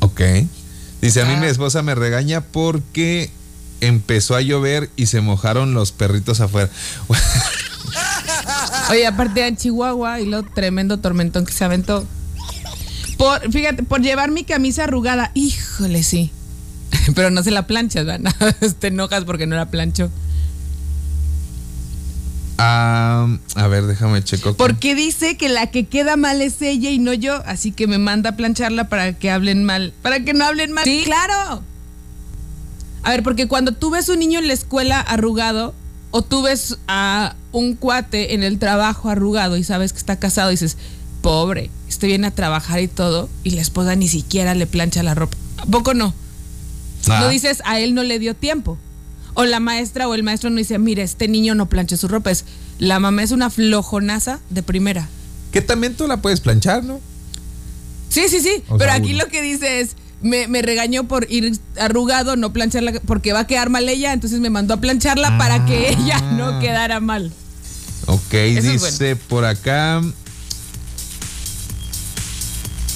[0.00, 0.20] Ok.
[1.02, 1.40] Dice, a mí Ah.
[1.40, 3.30] mi esposa me regaña porque
[3.82, 6.70] empezó a llover y se mojaron los perritos afuera.
[8.90, 12.06] Oye, aparte en Chihuahua y lo tremendo tormentón que se aventó.
[13.18, 15.32] Por, fíjate, por llevar mi camisa arrugada.
[15.34, 16.30] Híjole, sí.
[17.14, 18.32] Pero no se la planchas, ¿verdad?
[18.78, 20.10] Te enojas porque no la plancho.
[22.58, 23.26] Ah,
[23.56, 24.54] a ver, déjame checo.
[24.54, 27.98] Porque dice que la que queda mal es ella y no yo, así que me
[27.98, 30.84] manda a plancharla para que hablen mal, para que no hablen mal.
[30.84, 31.64] Sí, claro.
[33.02, 35.74] A ver, porque cuando tú ves un niño en la escuela arrugado
[36.10, 40.50] o tú ves a un cuate en el trabajo arrugado y sabes que está casado,
[40.50, 40.76] dices,
[41.20, 45.14] pobre, este viene a trabajar y todo y la esposa ni siquiera le plancha la
[45.14, 45.36] ropa.
[45.58, 46.14] ¿A poco no?
[47.08, 47.20] Ah.
[47.20, 48.78] No dices, a él no le dio tiempo.
[49.34, 52.30] O la maestra o el maestro no dice, mire, este niño no plancha su ropa.
[52.30, 52.44] Es,
[52.78, 55.08] la mamá es una flojonaza de primera.
[55.52, 57.00] Que también tú la puedes planchar, ¿no?
[58.08, 58.62] Sí, sí, sí.
[58.68, 59.24] O pero sea, aquí uno.
[59.24, 63.46] lo que dice es, me, me regañó por ir arrugado, no plancharla, porque va a
[63.46, 67.32] quedar mal ella, entonces me mandó a plancharla para que ella no quedara mal.
[68.06, 70.00] Ok, Eso dice por acá.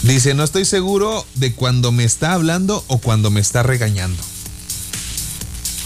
[0.02, 4.22] Dice, no estoy seguro de cuando me está hablando o cuando me está regañando.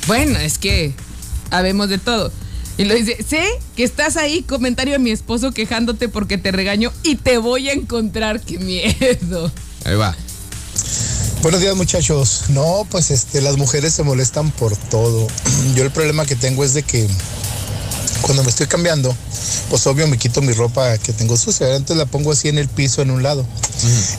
[0.07, 0.95] Bueno, es que
[1.51, 2.33] habemos de todo.
[2.77, 6.93] Y lo dice, sé que estás ahí, comentario de mi esposo quejándote porque te regaño
[7.03, 9.53] y te voy a encontrar, qué miedo.
[9.85, 10.17] Ahí va.
[11.43, 12.45] Buenos días muchachos.
[12.51, 15.27] No, pues este, las mujeres se molestan por todo.
[15.75, 17.09] Yo el problema que tengo es de que
[18.21, 19.17] cuando me estoy cambiando,
[19.71, 22.69] pues obvio me quito mi ropa que tengo sucia, entonces la pongo así en el
[22.69, 23.47] piso en un lado.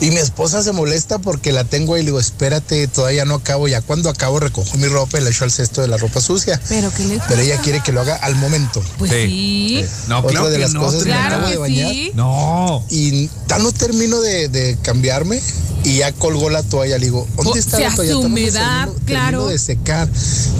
[0.00, 3.36] Y mi esposa se molesta porque la tengo ahí y le digo, espérate, todavía no
[3.36, 6.20] acabo, ya cuando acabo recojo mi ropa y la echo al cesto de la ropa
[6.20, 6.60] sucia.
[6.68, 8.82] Pero que le Pero ella quiere que lo haga al momento.
[8.98, 9.84] Pues sí.
[10.08, 11.36] No, Otra claro de que las no, cosas me Triana.
[11.36, 11.94] acabo de bañar.
[12.14, 12.84] No.
[12.90, 15.40] Y tan no termino de, de cambiarme
[15.84, 16.98] y ya colgó la toalla.
[16.98, 18.16] Le digo, ¿dónde O está sea, la toalla?
[18.18, 19.24] humedad, termino- claro.
[19.38, 20.08] termino de secar.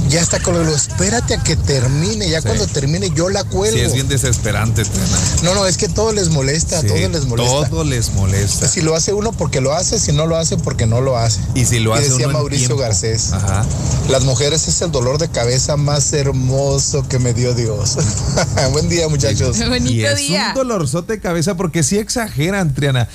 [0.09, 0.75] Ya está colgado.
[0.75, 2.29] Espérate a que termine.
[2.29, 2.47] Ya Sí.
[2.49, 3.77] cuando termine yo la cuelgo.
[3.79, 5.19] Sí, es bien desesperante, Triana.
[5.43, 7.69] No, no, es que todo les molesta, Sí, todo les molesta.
[7.69, 8.69] Todo les molesta.
[8.69, 11.41] Si lo hace uno porque lo hace, si no lo hace porque no lo hace.
[11.55, 12.83] Y si lo hace decía uno Mauricio tiempo.
[12.83, 13.33] Garcés.
[13.33, 13.65] Ajá.
[14.11, 17.97] Las mujeres es el dolor de cabeza más hermoso que me dio Dios.
[18.73, 19.57] Buen día, muchachos.
[19.85, 23.09] y es un dolorzote de cabeza porque sí exageran, Triana.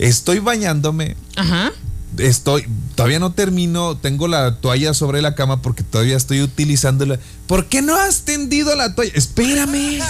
[0.00, 1.14] Estoy bañándome.
[1.36, 1.72] Ajá.
[2.18, 7.20] Estoy, todavía no termino, tengo la toalla sobre la cama porque todavía estoy utilizándola.
[7.46, 9.12] ¿Por qué no has tendido la toalla?
[9.14, 10.00] Espérame.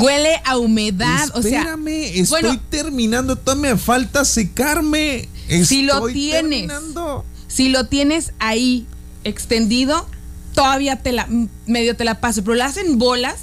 [0.00, 1.60] Huele a humedad, o sea.
[1.60, 5.28] Espérame, estoy bueno, terminando, todavía me falta secarme.
[5.64, 7.24] si lo Estoy tienes, terminando.
[7.46, 8.86] si lo tienes ahí
[9.22, 10.08] extendido,
[10.54, 11.28] todavía te la
[11.66, 13.36] medio te la paso, pero la hacen bolas.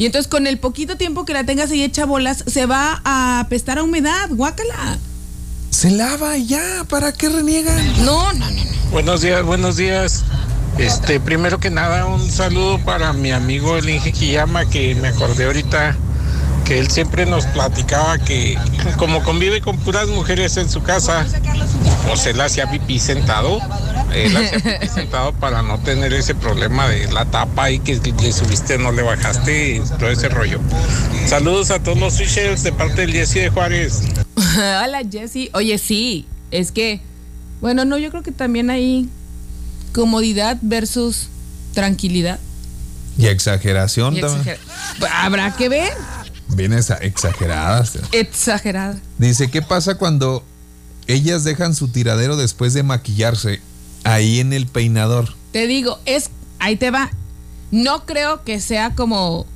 [0.00, 3.38] Y entonces con el poquito tiempo que la tengas ahí hecha bolas, se va a
[3.38, 4.96] apestar a humedad, guácala.
[5.68, 8.02] Se lava ya, ¿para qué reniegan?
[8.02, 8.62] No, no, no.
[8.92, 10.24] Buenos días, buenos días.
[10.78, 15.44] Este, primero que nada, un saludo para mi amigo el Inge Quiyama, que me acordé
[15.44, 15.94] ahorita
[16.70, 18.56] que él siempre nos platicaba que
[18.96, 21.26] como convive con puras mujeres en su casa,
[22.06, 23.58] pues él hacía pipí sentado.
[24.14, 28.32] Él hacía pipí sentado para no tener ese problema de la tapa y que le
[28.32, 30.60] subiste no le bajaste y todo ese rollo.
[31.26, 34.02] Saludos a todos los switchers de parte del Jesse de Juárez.
[34.36, 35.50] Hola, Jessy.
[35.54, 37.00] Oye, sí, es que,
[37.60, 39.08] bueno, no, yo creo que también hay
[39.92, 41.30] comodidad versus
[41.74, 42.38] tranquilidad.
[43.18, 44.56] Y exageración Y también.
[45.12, 45.92] Habrá que ver.
[46.54, 47.98] Vienes a exageradas.
[48.12, 48.98] Exagerada.
[49.18, 50.44] Dice, ¿qué pasa cuando
[51.06, 53.60] ellas dejan su tiradero después de maquillarse
[54.04, 55.34] ahí en el peinador?
[55.52, 57.10] Te digo, es, ahí te va.
[57.70, 59.46] No creo que sea como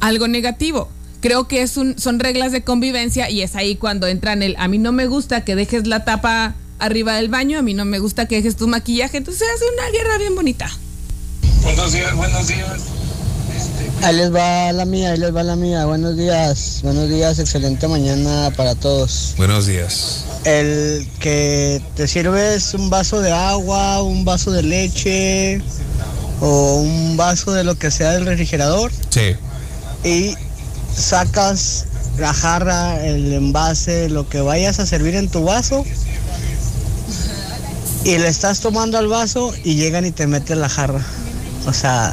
[0.00, 0.88] algo negativo.
[1.20, 4.68] Creo que es un, son reglas de convivencia y es ahí cuando entran el a
[4.68, 7.98] mí no me gusta que dejes la tapa arriba del baño, a mí no me
[7.98, 10.70] gusta que dejes tu maquillaje, entonces se hace una guerra bien bonita.
[11.62, 12.82] Buenos días, buenos días.
[14.04, 15.86] Ahí les va la mía, ahí les va la mía.
[15.86, 19.32] Buenos días, buenos días, excelente mañana para todos.
[19.38, 20.24] Buenos días.
[20.44, 25.62] El que te sirves un vaso de agua, un vaso de leche
[26.42, 29.36] o un vaso de lo que sea del refrigerador Sí.
[30.06, 30.34] y
[30.94, 31.86] sacas
[32.18, 35.82] la jarra, el envase, lo que vayas a servir en tu vaso
[38.04, 41.00] y le estás tomando al vaso y llegan y te meten la jarra.
[41.66, 42.12] O sea,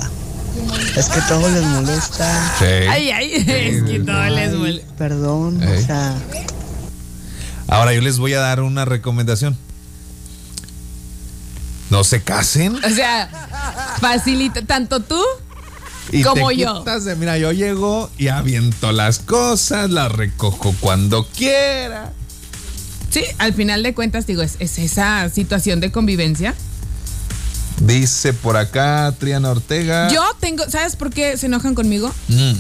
[0.96, 2.54] es que todo les molesta.
[2.60, 2.66] Sí.
[2.66, 4.94] Ay, ay, es que todo les molesta.
[4.98, 6.16] Perdón, o sea,
[7.68, 9.58] Ahora yo les voy a dar una recomendación.
[11.90, 12.76] No se casen.
[12.84, 13.30] O sea,
[14.00, 15.22] facilita, tanto tú
[16.12, 16.84] Y como te yo.
[16.84, 22.12] de- mira, yo llego y aviento las cosas, las recojo cuando quiera.
[23.10, 26.56] Sí, al final de cuentas, digo, es, es esa situación de convivencia.
[27.86, 30.08] Dice por acá Triana Ortega.
[30.10, 32.14] Yo tengo, ¿sabes por qué se enojan conmigo?
[32.28, 32.54] Mm.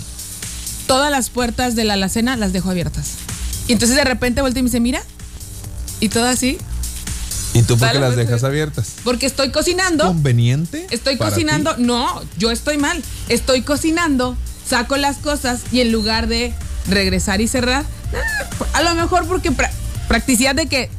[0.87, 3.11] Todas las puertas de la alacena las dejo abiertas.
[3.67, 5.03] Y entonces de repente volteo y me dice, mira.
[5.99, 6.57] Y todo así.
[7.53, 8.93] ¿Y tú por qué las pues, dejas abiertas?
[9.03, 10.07] Porque estoy cocinando.
[10.07, 10.87] ¿Conveniente?
[10.89, 11.77] Estoy cocinando.
[11.77, 13.01] No, yo estoy mal.
[13.29, 14.35] Estoy cocinando,
[14.67, 16.53] saco las cosas y en lugar de
[16.87, 19.69] regresar y cerrar, ah, a lo mejor porque pra-
[20.07, 20.89] practicidad de que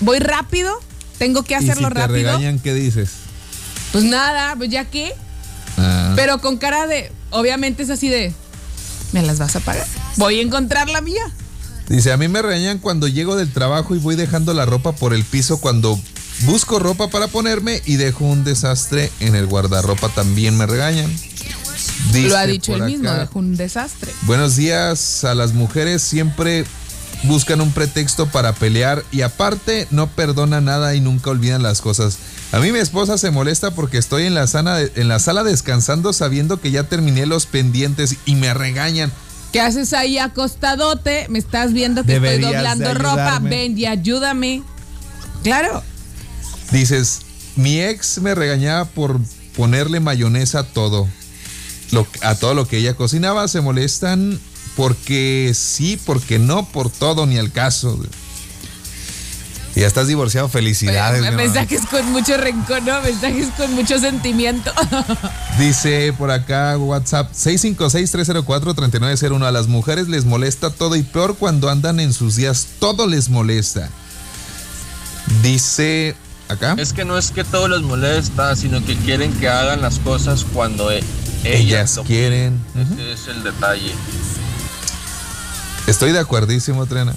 [0.00, 0.72] voy rápido,
[1.18, 1.64] tengo que ti?
[1.66, 2.16] ¿Y hacerlo si te rápido.
[2.16, 3.10] regañan, ¿qué dices?
[3.92, 5.12] Pues nada, pues ya que.
[5.76, 6.12] Ah.
[6.16, 8.32] Pero con cara de, obviamente es así de,
[9.12, 9.86] ¿me las vas a pagar?
[10.16, 11.22] Voy a encontrar la mía.
[11.88, 15.14] Dice, a mí me regañan cuando llego del trabajo y voy dejando la ropa por
[15.14, 15.98] el piso cuando
[16.42, 21.10] busco ropa para ponerme y dejo un desastre en el guardarropa también me regañan.
[22.12, 24.12] Dice Lo ha dicho él mismo, dejó un desastre.
[24.22, 26.64] Buenos días a las mujeres siempre
[27.24, 32.18] buscan un pretexto para pelear y aparte no perdona nada y nunca olvidan las cosas.
[32.52, 36.12] A mí mi esposa se molesta porque estoy en la, sana- en la sala descansando
[36.12, 39.12] sabiendo que ya terminé los pendientes y me regañan.
[39.52, 41.26] ¿Qué haces ahí acostadote?
[41.28, 43.38] Me estás viendo que Deberías estoy doblando ropa.
[43.40, 44.62] Ven y ayúdame.
[45.42, 45.82] Claro.
[46.70, 47.20] Dices,
[47.56, 49.18] mi ex me regañaba por
[49.56, 51.08] ponerle mayonesa a todo.
[51.90, 53.48] Lo- a todo lo que ella cocinaba.
[53.48, 54.38] Se molestan
[54.78, 57.98] porque sí, porque no, por todo, ni al caso.
[59.74, 61.16] Y ya estás divorciado, felicidades.
[61.24, 61.36] hermano.
[61.36, 63.02] Mensajes con mucho rencor, ¿no?
[63.02, 64.72] Mensajes con mucho sentimiento.
[65.58, 69.44] Dice por acá WhatsApp 656-304-3901.
[69.44, 73.30] A las mujeres les molesta todo y peor cuando andan en sus días, todo les
[73.30, 73.90] molesta.
[75.42, 76.14] Dice
[76.48, 76.76] acá.
[76.78, 80.46] Es que no es que todo les molesta, sino que quieren que hagan las cosas
[80.54, 81.02] cuando e-
[81.42, 82.60] Ellas quieren.
[82.94, 83.92] Ese es el detalle.
[85.88, 87.14] Estoy de acuerdísimo, Trena.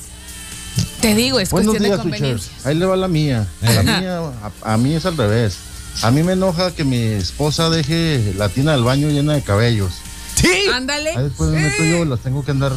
[1.01, 2.47] Te digo, es Buenos cuestión de días, conveniencia.
[2.47, 2.65] Switchers.
[2.65, 3.47] Ahí le va la mía.
[3.61, 4.19] La mía,
[4.63, 5.57] a, a mí es al revés.
[6.03, 9.91] A mí me enoja que mi esposa deje la tina del baño llena de cabellos.
[10.35, 10.69] Sí.
[10.73, 11.09] Ándale.
[11.11, 12.71] Ahí después me meto yo, las tengo que andar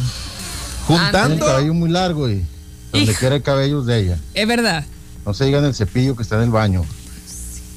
[0.87, 1.19] juntando.
[1.19, 2.43] Tiene el cabello muy largo y
[2.91, 3.19] donde Hijo.
[3.19, 4.19] quiera cabellos de ella.
[4.33, 4.83] Es verdad.
[5.25, 6.83] No se diga en el cepillo que está en el baño.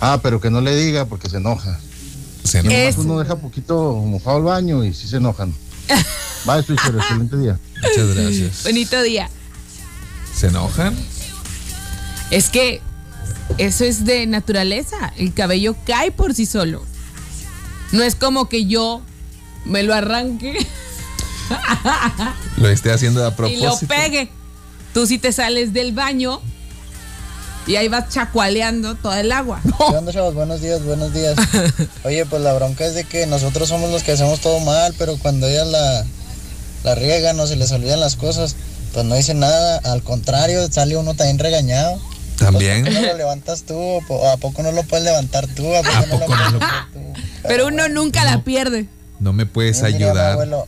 [0.00, 1.78] Ah, pero que no le diga porque se enoja.
[2.42, 3.00] Se Y nomás Eso.
[3.02, 5.54] uno deja poquito mojado el baño y sí se enojan.
[6.45, 7.59] Bye, Switcher, excelente día.
[7.82, 8.64] Muchas gracias.
[8.64, 9.28] Bonito día.
[10.34, 10.97] ¿Se enojan?
[12.30, 12.80] Es que
[13.59, 15.12] eso es de naturaleza.
[15.16, 16.84] El cabello cae por sí solo.
[17.93, 19.03] No es como que yo
[19.64, 20.59] me lo arranque
[22.59, 23.86] Lo esté haciendo a y lo propósito.
[23.95, 24.30] pegue.
[24.95, 26.41] Tú si te sales del baño
[27.66, 29.61] y ahí vas chacualeando toda el agua.
[29.62, 30.34] ¿Qué onda, chavos?
[30.34, 31.36] Buenos días, buenos días.
[32.05, 35.16] Oye, pues la bronca es de que nosotros somos los que hacemos todo mal, pero
[35.18, 36.07] cuando ellas la,
[36.85, 38.57] la riegan o se les olvidan las cosas,
[38.93, 39.79] pues no dicen nada.
[39.85, 41.99] Al contrario, sale uno también regañado.
[42.37, 42.85] También.
[42.85, 43.74] ¿No lo levantas tú?
[43.76, 45.74] ¿O po- ¿A poco no lo puedes levantar tú?
[45.74, 47.01] ¿A poco, no lo puedes levantar tú?
[47.49, 48.87] Pero uno nunca la pierde.
[49.18, 50.33] No me puedes ayudar.
[50.33, 50.66] abuelo,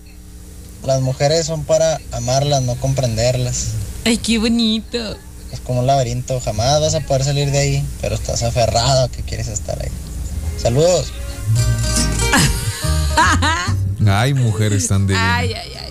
[0.85, 3.67] las mujeres son para amarlas, no comprenderlas.
[4.05, 5.17] Ay, qué bonito.
[5.53, 9.09] Es como un laberinto, jamás vas a poder salir de ahí, pero estás aferrado a
[9.09, 9.91] que quieres estar ahí.
[10.61, 11.13] Saludos.
[14.07, 15.29] Ay, mujeres tan divinas.
[15.39, 15.90] Ay, ay, ay.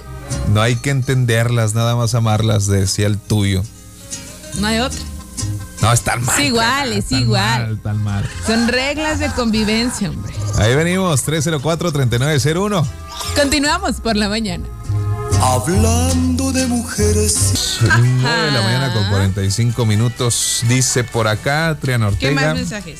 [0.53, 3.63] No hay que entenderlas, nada más amarlas, decía el tuyo.
[4.59, 4.99] No hay otra.
[5.81, 6.37] No, están mal.
[6.39, 7.61] Es igual, es igual.
[7.67, 8.29] Mal, tan mal.
[8.45, 10.33] Son reglas de convivencia, hombre.
[10.57, 12.85] Ahí venimos, 304-3901.
[13.35, 14.65] Continuamos por la mañana.
[15.41, 17.77] Hablando de mujeres.
[17.81, 20.63] 9 de la mañana con 45 minutos.
[20.67, 22.53] Dice por acá Triana ¿Qué más Ortega.
[22.55, 22.99] mensajes?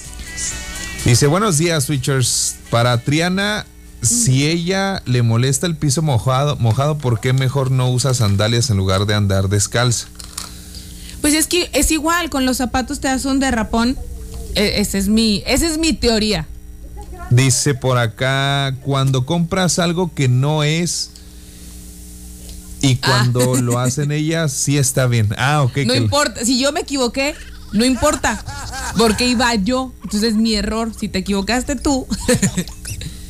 [1.04, 2.56] Dice, buenos días, Switchers.
[2.70, 3.66] Para Triana,
[4.02, 8.78] si ella le molesta el piso mojado, mojado, ¿por qué mejor no usa sandalias en
[8.78, 10.08] lugar de andar descalza?
[11.22, 13.98] Pues es que es igual, con los zapatos te das un derrapón.
[14.56, 16.48] E- ese es mi, esa es mi teoría.
[17.30, 21.12] Dice por acá, cuando compras algo que no es
[22.82, 25.30] y cuando lo hacen ellas, sí está bien.
[25.38, 25.80] Ah, ok.
[25.86, 27.36] no importa, si yo me equivoqué,
[27.74, 28.44] no importa,
[28.98, 29.94] porque iba yo.
[30.04, 30.92] Entonces es mi error.
[30.98, 32.08] Si te equivocaste tú.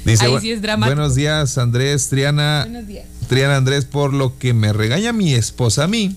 [0.09, 0.95] Dice, Ahí "Bu- sí es dramático.
[0.95, 2.61] Buenos días, Andrés, Triana.
[2.67, 3.05] Buenos días.
[3.27, 6.15] Triana Andrés, por lo que me regaña mi esposa a mí,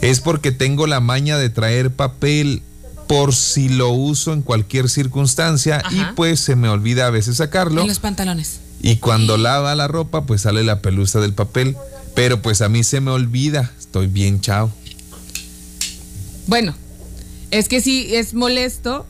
[0.00, 2.62] es porque tengo la maña de traer papel
[3.06, 7.82] por si lo uso en cualquier circunstancia y pues se me olvida a veces sacarlo.
[7.82, 8.60] En los pantalones.
[8.82, 11.76] Y cuando lava la ropa, pues sale la pelusa del papel.
[12.14, 13.70] Pero pues a mí se me olvida.
[13.78, 14.70] Estoy bien chao.
[16.46, 16.74] Bueno,
[17.50, 19.06] es que sí es molesto.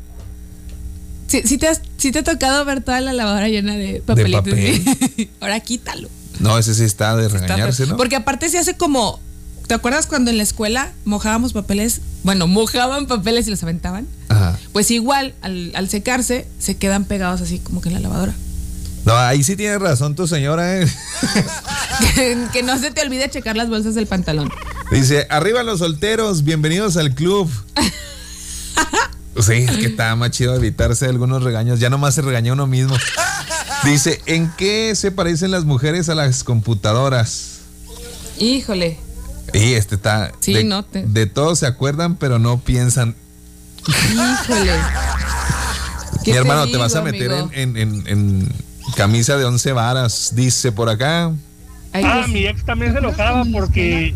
[1.34, 4.44] Sí, sí te, has- sí te ha tocado ver toda la lavadora llena de papelitos.
[4.44, 5.30] papel.
[5.40, 6.08] Ahora quítalo.
[6.38, 7.86] No, ese sí está de regañarse.
[7.86, 7.96] ¿no?
[7.96, 9.18] Porque aparte se hace como.
[9.66, 12.02] ¿Te acuerdas cuando en la escuela mojábamos papeles?
[12.22, 14.06] Bueno, mojaban papeles y los aventaban.
[14.28, 14.56] Ajá.
[14.72, 18.34] Pues igual, al, al secarse, se quedan pegados así como que en la lavadora.
[19.04, 20.86] No, ahí sí tiene razón tu señora, ¿eh?
[22.14, 24.52] que, que no se te olvide checar las bolsas del pantalón.
[24.92, 27.50] Dice, arriba los solteros, bienvenidos al club.
[29.40, 31.80] Sí, es que está más chido evitarse algunos regaños.
[31.80, 32.96] Ya nomás se regaña uno mismo.
[33.84, 37.58] Dice, ¿en qué se parecen las mujeres a las computadoras?
[38.38, 38.98] Híjole.
[39.52, 40.32] Y este está.
[40.40, 43.14] Sí, de, no te- de todo se acuerdan, pero no piensan.
[43.86, 44.72] Híjole.
[46.24, 48.48] ¿Qué Mi hermano, te, digo, vas a meter en, en- en- en
[48.96, 50.32] camisa de once varas.
[50.34, 51.32] Dice por acá.
[52.02, 54.14] Ah, mi ex también se enojaba porque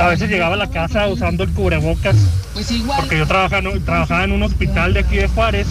[0.00, 2.16] a veces llegaba a la casa usando el cubrebocas.
[2.52, 2.98] Pues igual.
[3.00, 5.68] Porque yo trabajaba, en- trabajaba en un hospital de aquí de Juárez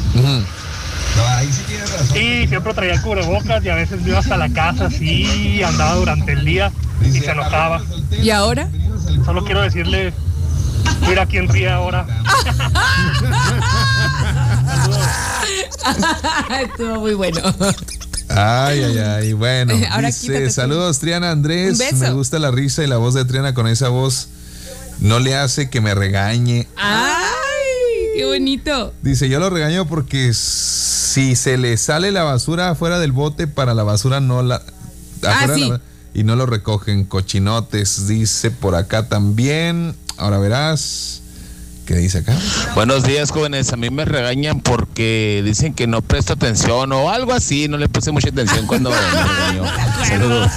[2.16, 5.96] y siempre traía el cubrebocas y a veces me iba hasta la casa así, andaba
[5.96, 6.72] durante el día
[7.04, 7.82] y se enojaba.
[8.22, 8.70] ¿Y ahora?
[9.26, 10.14] Solo quiero decirle,
[11.08, 12.06] mira quién ríe ahora.
[16.62, 17.40] Estuvo muy bueno.
[18.30, 19.34] Ay, ay, ay.
[19.34, 21.74] Bueno, Ahora dice, saludos Triana Andrés.
[21.74, 21.96] Un beso.
[21.98, 24.30] Me gusta la risa y la voz de Triana con esa voz.
[25.00, 26.68] No le hace que me regañe.
[26.76, 27.26] ¡Ay!
[28.18, 28.94] ¡Qué bonito!
[29.04, 33.74] Dice, yo lo regaño porque si se le sale la basura afuera del bote para
[33.76, 34.62] la basura no la...
[35.24, 35.70] afuera sí.
[35.70, 35.82] la-
[36.14, 39.96] y no lo recogen cochinotes, dice por acá también.
[40.18, 41.22] Ahora verás.
[41.88, 42.38] ¿Qué dice acá?
[42.76, 43.72] Buenos días, jóvenes.
[43.72, 47.70] A mí me regañan porque dicen que no presto atención o algo así.
[47.70, 49.64] No le puse mucha atención cuando me regañó.
[50.06, 50.52] Saludos.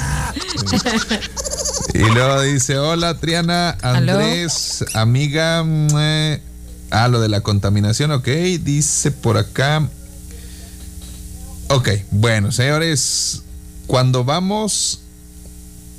[1.95, 5.65] Y luego dice, hola Triana, Andrés, amiga.
[5.65, 6.43] eh,
[6.91, 8.27] ah, lo de la contaminación, ok.
[8.65, 9.89] Dice por acá.
[11.69, 13.43] Ok, bueno, señores,
[13.87, 15.03] cuando vamos...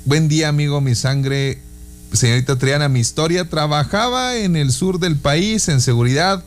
[0.04, 1.62] Buen día, amigo, mi sangre.
[2.12, 3.48] Señorita Triana, mi historia.
[3.48, 6.44] Trabajaba en el sur del país en seguridad.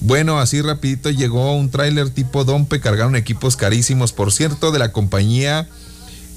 [0.00, 4.92] Bueno, así rapidito llegó un tráiler tipo Dompe, cargaron equipos carísimos, por cierto, de la
[4.92, 5.66] compañía.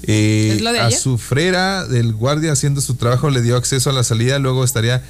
[0.04, 0.98] Eh, ¿Es lo de a ayer?
[0.98, 5.02] su frera del guardia haciendo su trabajo le dio acceso a la salida, luego estaría...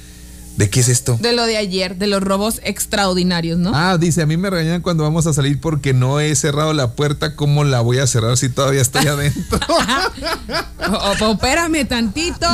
[0.57, 1.17] ¿De qué es esto?
[1.21, 3.71] De lo de ayer, de los robos extraordinarios, ¿no?
[3.73, 6.95] Ah, dice, a mí me regañan cuando vamos a salir porque no he cerrado la
[6.95, 9.57] puerta, ¿cómo la voy a cerrar si todavía estoy adentro?
[10.91, 12.47] O- o- espérame tantito.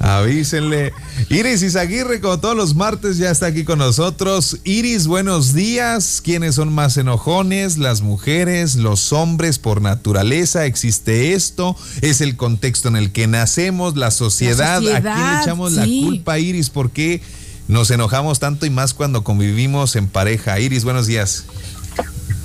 [0.00, 0.94] Avísenle.
[1.28, 4.58] Iris Izaguirre, como todos los martes, ya está aquí con nosotros.
[4.64, 6.22] Iris, buenos días.
[6.24, 7.76] ¿Quiénes son más enojones?
[7.76, 10.64] Las mujeres, los hombres por naturaleza.
[10.64, 11.76] ¿Existe esto?
[12.00, 13.94] ¿Es el contexto en el que nacemos?
[13.96, 14.78] ¿La sociedad?
[14.78, 16.70] ¿A quién le echamos la culpa, Iris?
[16.70, 17.20] ¿Por qué
[17.68, 20.58] nos enojamos tanto y más cuando convivimos en pareja?
[20.60, 21.44] Iris, buenos días.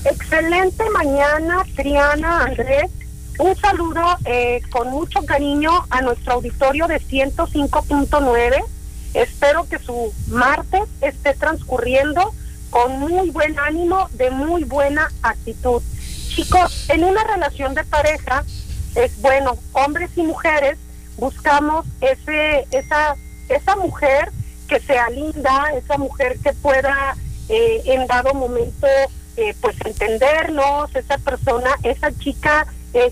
[0.04, 2.92] Excelente mañana, Triana, Andrés.
[3.38, 8.64] Un saludo eh, con mucho cariño a nuestro auditorio de 105.9.
[9.14, 12.34] Espero que su martes esté transcurriendo
[12.70, 15.82] con muy buen ánimo, de muy buena actitud.
[16.30, 18.44] Chicos, en una relación de pareja,
[18.96, 20.78] es bueno, hombres y mujeres
[21.18, 23.16] buscamos ese, esa,
[23.50, 24.32] esa mujer
[24.68, 27.16] que sea linda, esa mujer que pueda
[27.50, 28.88] eh, en dado momento
[29.38, 32.66] eh, pues entendernos, esa persona, esa chica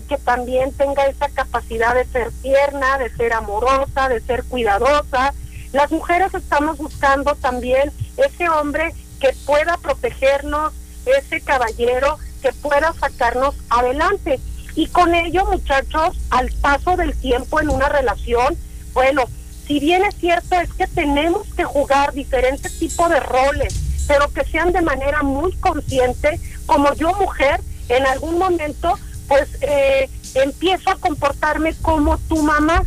[0.08, 5.34] que también tenga esa capacidad de ser tierna, de ser amorosa, de ser cuidadosa.
[5.72, 10.72] Las mujeres estamos buscando también ese hombre que pueda protegernos,
[11.04, 14.40] ese caballero que pueda sacarnos adelante.
[14.74, 18.56] Y con ello, muchachos, al paso del tiempo en una relación,
[18.94, 19.24] bueno,
[19.66, 23.74] si bien es cierto es que tenemos que jugar diferentes tipos de roles,
[24.08, 27.60] pero que sean de manera muy consciente, como yo mujer,
[27.90, 32.84] en algún momento pues eh, empiezo a comportarme como tu mamá,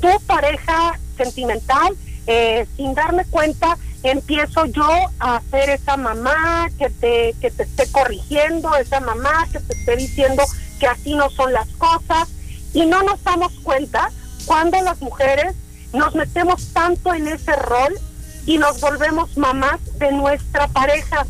[0.00, 4.88] tu pareja sentimental, eh, sin darme cuenta empiezo yo
[5.18, 9.96] a ser esa mamá que te, que te esté corrigiendo, esa mamá que te esté
[9.96, 10.42] diciendo
[10.78, 12.28] que así no son las cosas.
[12.72, 14.10] Y no nos damos cuenta
[14.46, 15.54] cuando las mujeres
[15.92, 17.98] nos metemos tanto en ese rol
[18.46, 21.26] y nos volvemos mamás de nuestra pareja.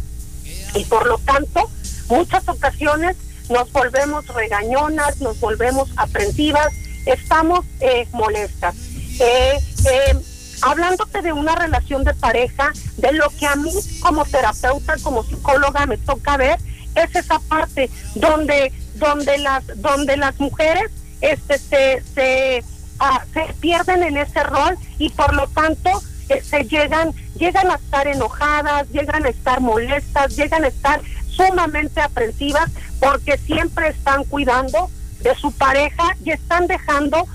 [0.75, 1.69] Y por lo tanto
[2.09, 3.17] muchas ocasiones
[3.51, 6.73] nos volvemos regañonas, nos volvemos aprensivas,
[7.05, 8.75] estamos eh, molestas.
[9.19, 10.17] Eh, eh,
[10.63, 15.87] hablándote de una relación de pareja, de lo que a mí como terapeuta, como psicóloga
[15.87, 16.59] me toca ver,
[16.95, 20.91] es esa parte donde, donde las, donde las mujeres
[21.21, 22.65] este, se, se,
[22.99, 25.91] ah, se pierden en ese rol y por lo tanto
[26.29, 31.01] eh, se llegan, llegan a estar enojadas, llegan a estar molestas, llegan a estar
[31.47, 37.27] sumamente aprensivas porque siempre están cuidando de su pareja y están dejando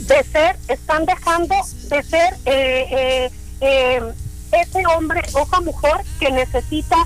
[0.00, 1.54] de ser, están dejando
[1.88, 4.02] de ser eh, eh, eh,
[4.52, 6.96] ese hombre o esa mujer que necesita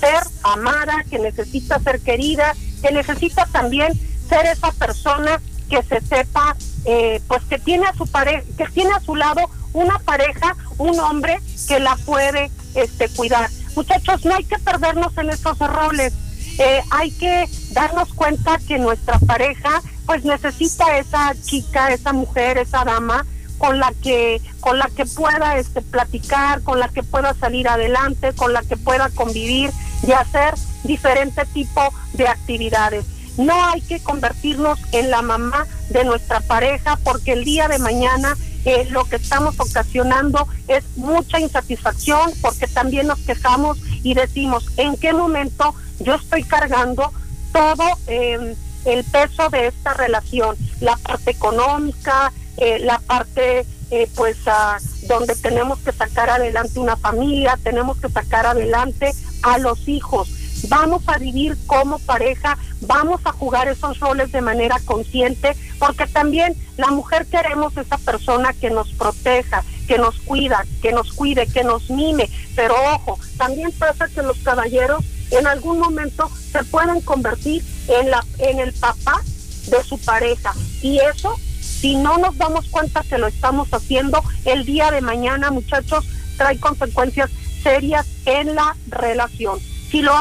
[0.00, 3.92] ser amada, que necesita ser querida, que necesita también
[4.28, 8.92] ser esa persona que se sepa, eh, pues que tiene a su pareja, que tiene
[8.92, 9.40] a su lado
[9.72, 13.48] una pareja, un hombre que la puede este, cuidar.
[13.74, 16.12] Muchachos, no hay que perdernos en esos roles.
[16.58, 22.84] Eh, hay que darnos cuenta que nuestra pareja pues necesita esa chica, esa mujer, esa
[22.84, 23.24] dama
[23.58, 28.32] con la que con la que pueda este platicar, con la que pueda salir adelante,
[28.34, 29.70] con la que pueda convivir
[30.06, 31.80] y hacer diferente tipo
[32.14, 33.04] de actividades.
[33.38, 38.36] No hay que convertirnos en la mamá de nuestra pareja porque el día de mañana
[38.64, 44.96] eh, lo que estamos ocasionando es mucha insatisfacción porque también nos quejamos y decimos en
[44.96, 47.12] qué momento yo estoy cargando
[47.52, 48.54] todo eh,
[48.84, 55.34] el peso de esta relación, la parte económica, eh, la parte eh, pues ah, donde
[55.36, 60.30] tenemos que sacar adelante una familia, tenemos que sacar adelante a los hijos.
[60.68, 66.54] Vamos a vivir como pareja, vamos a jugar esos roles de manera consciente, porque también
[66.76, 71.64] la mujer queremos esa persona que nos proteja, que nos cuida, que nos cuide, que
[71.64, 72.28] nos mime.
[72.54, 78.24] Pero ojo, también pasa que los caballeros en algún momento se pueden convertir en la
[78.38, 79.20] en el papá
[79.66, 80.52] de su pareja
[80.82, 85.50] y eso si no nos damos cuenta que lo estamos haciendo el día de mañana
[85.50, 86.04] muchachos
[86.36, 87.30] trae consecuencias
[87.62, 89.58] serias en la relación
[89.90, 90.14] si lo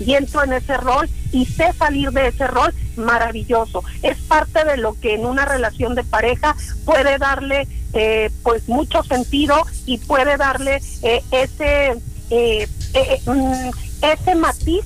[0.00, 4.76] y entro en ese rol y sé salir de ese rol maravilloso es parte de
[4.76, 10.36] lo que en una relación de pareja puede darle eh, pues mucho sentido y puede
[10.36, 13.70] darle eh, ese eh, eh, mm,
[14.02, 14.84] ese matiz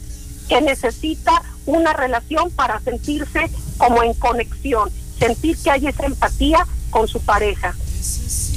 [0.48, 7.06] que necesita una relación para sentirse como en conexión, sentir que hay esa empatía con
[7.08, 7.74] su pareja.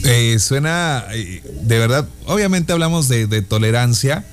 [0.03, 4.25] Eh, suena, eh, de verdad, obviamente hablamos de tolerancia,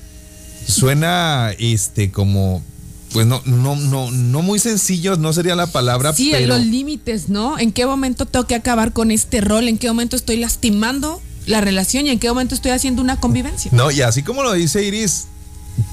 [0.67, 2.63] suena este como
[3.11, 7.29] pues no, no, no, no muy sencillo, no sería la palabra, Sí, pero los límites,
[7.29, 7.59] ¿no?
[7.59, 9.67] ¿En qué momento tengo que acabar con este rol?
[9.67, 13.69] ¿En qué momento estoy lastimando la relación y en qué momento estoy haciendo una convivencia?
[13.71, 15.25] no, y así como lo dice Iris,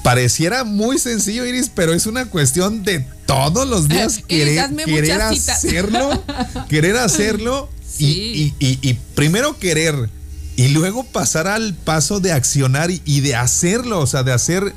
[0.03, 5.21] pareciera muy sencillo, Iris, pero es una cuestión de todos los días Iris, querer, querer
[5.21, 6.23] hacerlo,
[6.69, 7.69] querer hacerlo
[7.99, 10.09] y- y, y- y primero querer
[10.55, 14.73] y luego pasar al paso de accionar y, de hacerlo, o sea, de hacer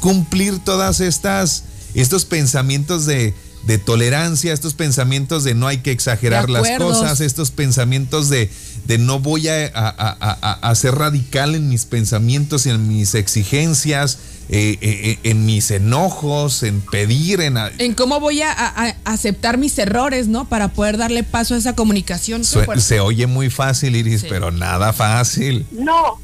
[0.00, 1.64] cumplir todas estas,
[1.94, 3.34] estos pensamientos de,
[3.66, 8.50] de tolerancia, estos pensamientos de no hay que exagerar las cosas, estos pensamientos de,
[8.86, 13.14] de no voy a, a- a- a- ser radical en mis pensamientos y en mis
[13.14, 14.18] exigencias,
[14.50, 17.56] eh, eh, en mis enojos, en pedir, en...
[17.56, 20.46] a- En cómo voy a, a- a aceptar mis errores, ¿no?
[20.46, 22.44] Para poder darle paso a esa comunicación.
[22.44, 24.26] Se oye muy fácil, Iris, Sí.
[24.28, 25.64] pero nada fácil.
[25.72, 26.20] No,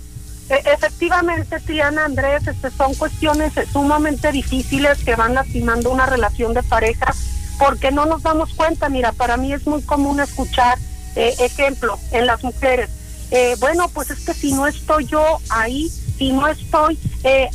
[0.51, 7.15] efectivamente, Triana Andrés, este, son cuestiones sumamente difíciles que van lastimando una relación de pareja
[7.59, 8.89] porque no nos damos cuenta.
[8.89, 10.79] Mira, para mí es muy común escuchar,
[11.17, 12.91] eh, ejemplo, en las mujeres.
[13.33, 15.89] eh, bueno, pues es que si no estoy yo ahí,
[16.19, 17.49] si no estoy eh,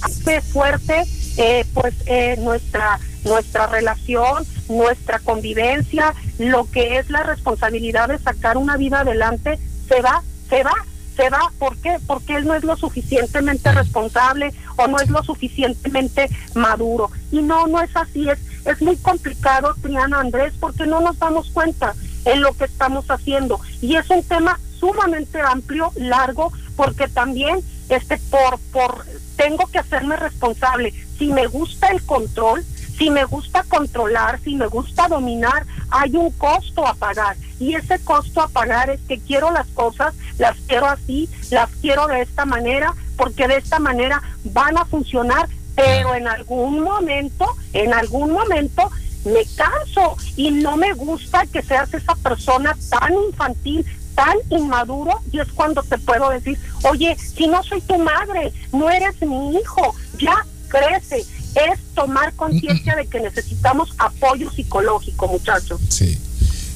[0.52, 1.04] fuerte,
[1.38, 8.58] eh, pues eh, nuestra nuestra relación, nuestra convivencia, lo que es la responsabilidad de sacar
[8.58, 10.74] una vida adelante, se va, se va,
[11.16, 11.52] se va.
[11.60, 11.98] ¿Por qué?
[12.06, 17.10] Porque él no es lo suficientemente responsable o no es lo suficientemente maduro.
[17.32, 18.30] Y no, no es así.
[18.30, 21.94] Es, es muy complicado, Triana Andrés, porque no nos damos cuenta
[22.26, 23.60] en lo que estamos haciendo.
[23.82, 29.06] Y es un tema sumamente amplio, largo, porque también este por por
[29.36, 30.94] tengo que hacerme responsable.
[31.18, 32.66] Si me gusta el control,
[32.98, 37.36] Si me gusta controlar, si me gusta dominar, hay un costo a pagar.
[37.60, 42.08] Y ese costo a pagar es que quiero las cosas, las quiero así, las quiero
[42.08, 47.94] de esta manera, porque de esta manera van a funcionar, pero en algún momento, en
[47.94, 48.90] algún momento
[49.26, 55.40] me canso y no me gusta que seas esa persona tan infantil, tan inmaduro y
[55.40, 59.94] es cuando te puedo decir, oye, si no soy tu madre, no eres mi hijo,
[60.18, 61.26] ya crece.
[61.56, 65.80] Es tomar conciencia de que necesitamos apoyo psicológico, muchachos.
[65.90, 66.20] Sí.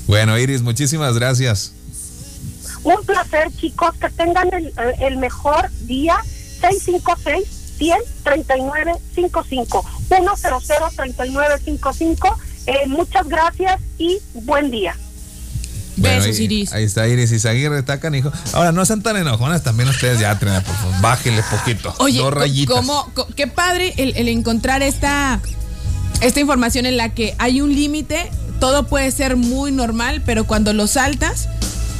[0.09, 1.71] Bueno, Iris, muchísimas gracias.
[2.83, 6.17] Un placer, chicos, que tengan el, eh, el mejor día.
[6.61, 7.45] 656
[7.77, 10.23] 100 39 55 100
[10.95, 14.95] 39 55 eh, muchas gracias y buen día.
[15.95, 16.73] Bueno, Besos, ahí, Iris.
[16.73, 18.31] ahí está Iris Izaguirre, está canijo.
[18.53, 20.99] Ahora, no sean tan enojonas también ustedes ya, trena, por favor.
[21.01, 21.93] Bájenle poquito.
[21.99, 22.75] Oye, dos rayitas.
[22.75, 25.39] cómo- co- qué padre el, el encontrar esta,
[26.21, 30.73] esta información en la que hay un límite, todo puede ser muy normal, pero cuando
[30.73, 31.49] lo saltas,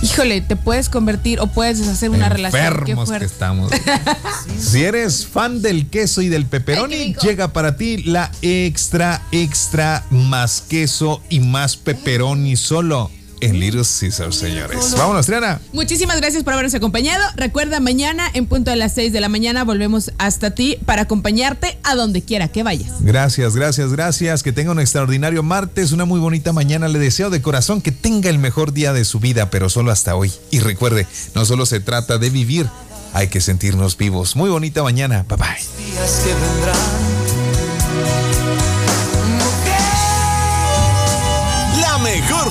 [0.02, 2.84] híjole, te puedes convertir o puedes deshacer una relación.
[2.86, 3.72] Qué que estamos.
[4.60, 10.62] si eres fan del queso y del pepperoni, llega para ti la extra, extra más
[10.62, 13.12] queso y más pepperoni solo
[13.42, 14.94] en Little Caesar, señores.
[14.98, 15.60] Vámonos, Triana.
[15.74, 17.24] Muchísimas gracias por habernos acompañado.
[17.36, 21.78] Recuerda, mañana en punto de las 6 de la mañana volvemos hasta ti para acompañarte
[21.84, 23.02] a donde quiera que vayas.
[23.02, 24.44] Gracias, gracias, gracias.
[24.44, 26.88] Que tenga un extraordinario martes, una muy bonita mañana.
[26.88, 30.16] Le deseo de corazón que tenga el mejor día de su vida, pero solo hasta
[30.16, 30.32] hoy.
[30.52, 32.68] Y recuerde, no solo se trata de vivir,
[33.14, 34.36] hay que sentirnos vivos.
[34.36, 35.26] Muy bonita mañana.
[35.28, 35.86] Bye bye.
[35.86, 37.09] días que vendrán.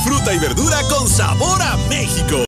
[0.00, 2.44] Fruta y verdura con sabor a México.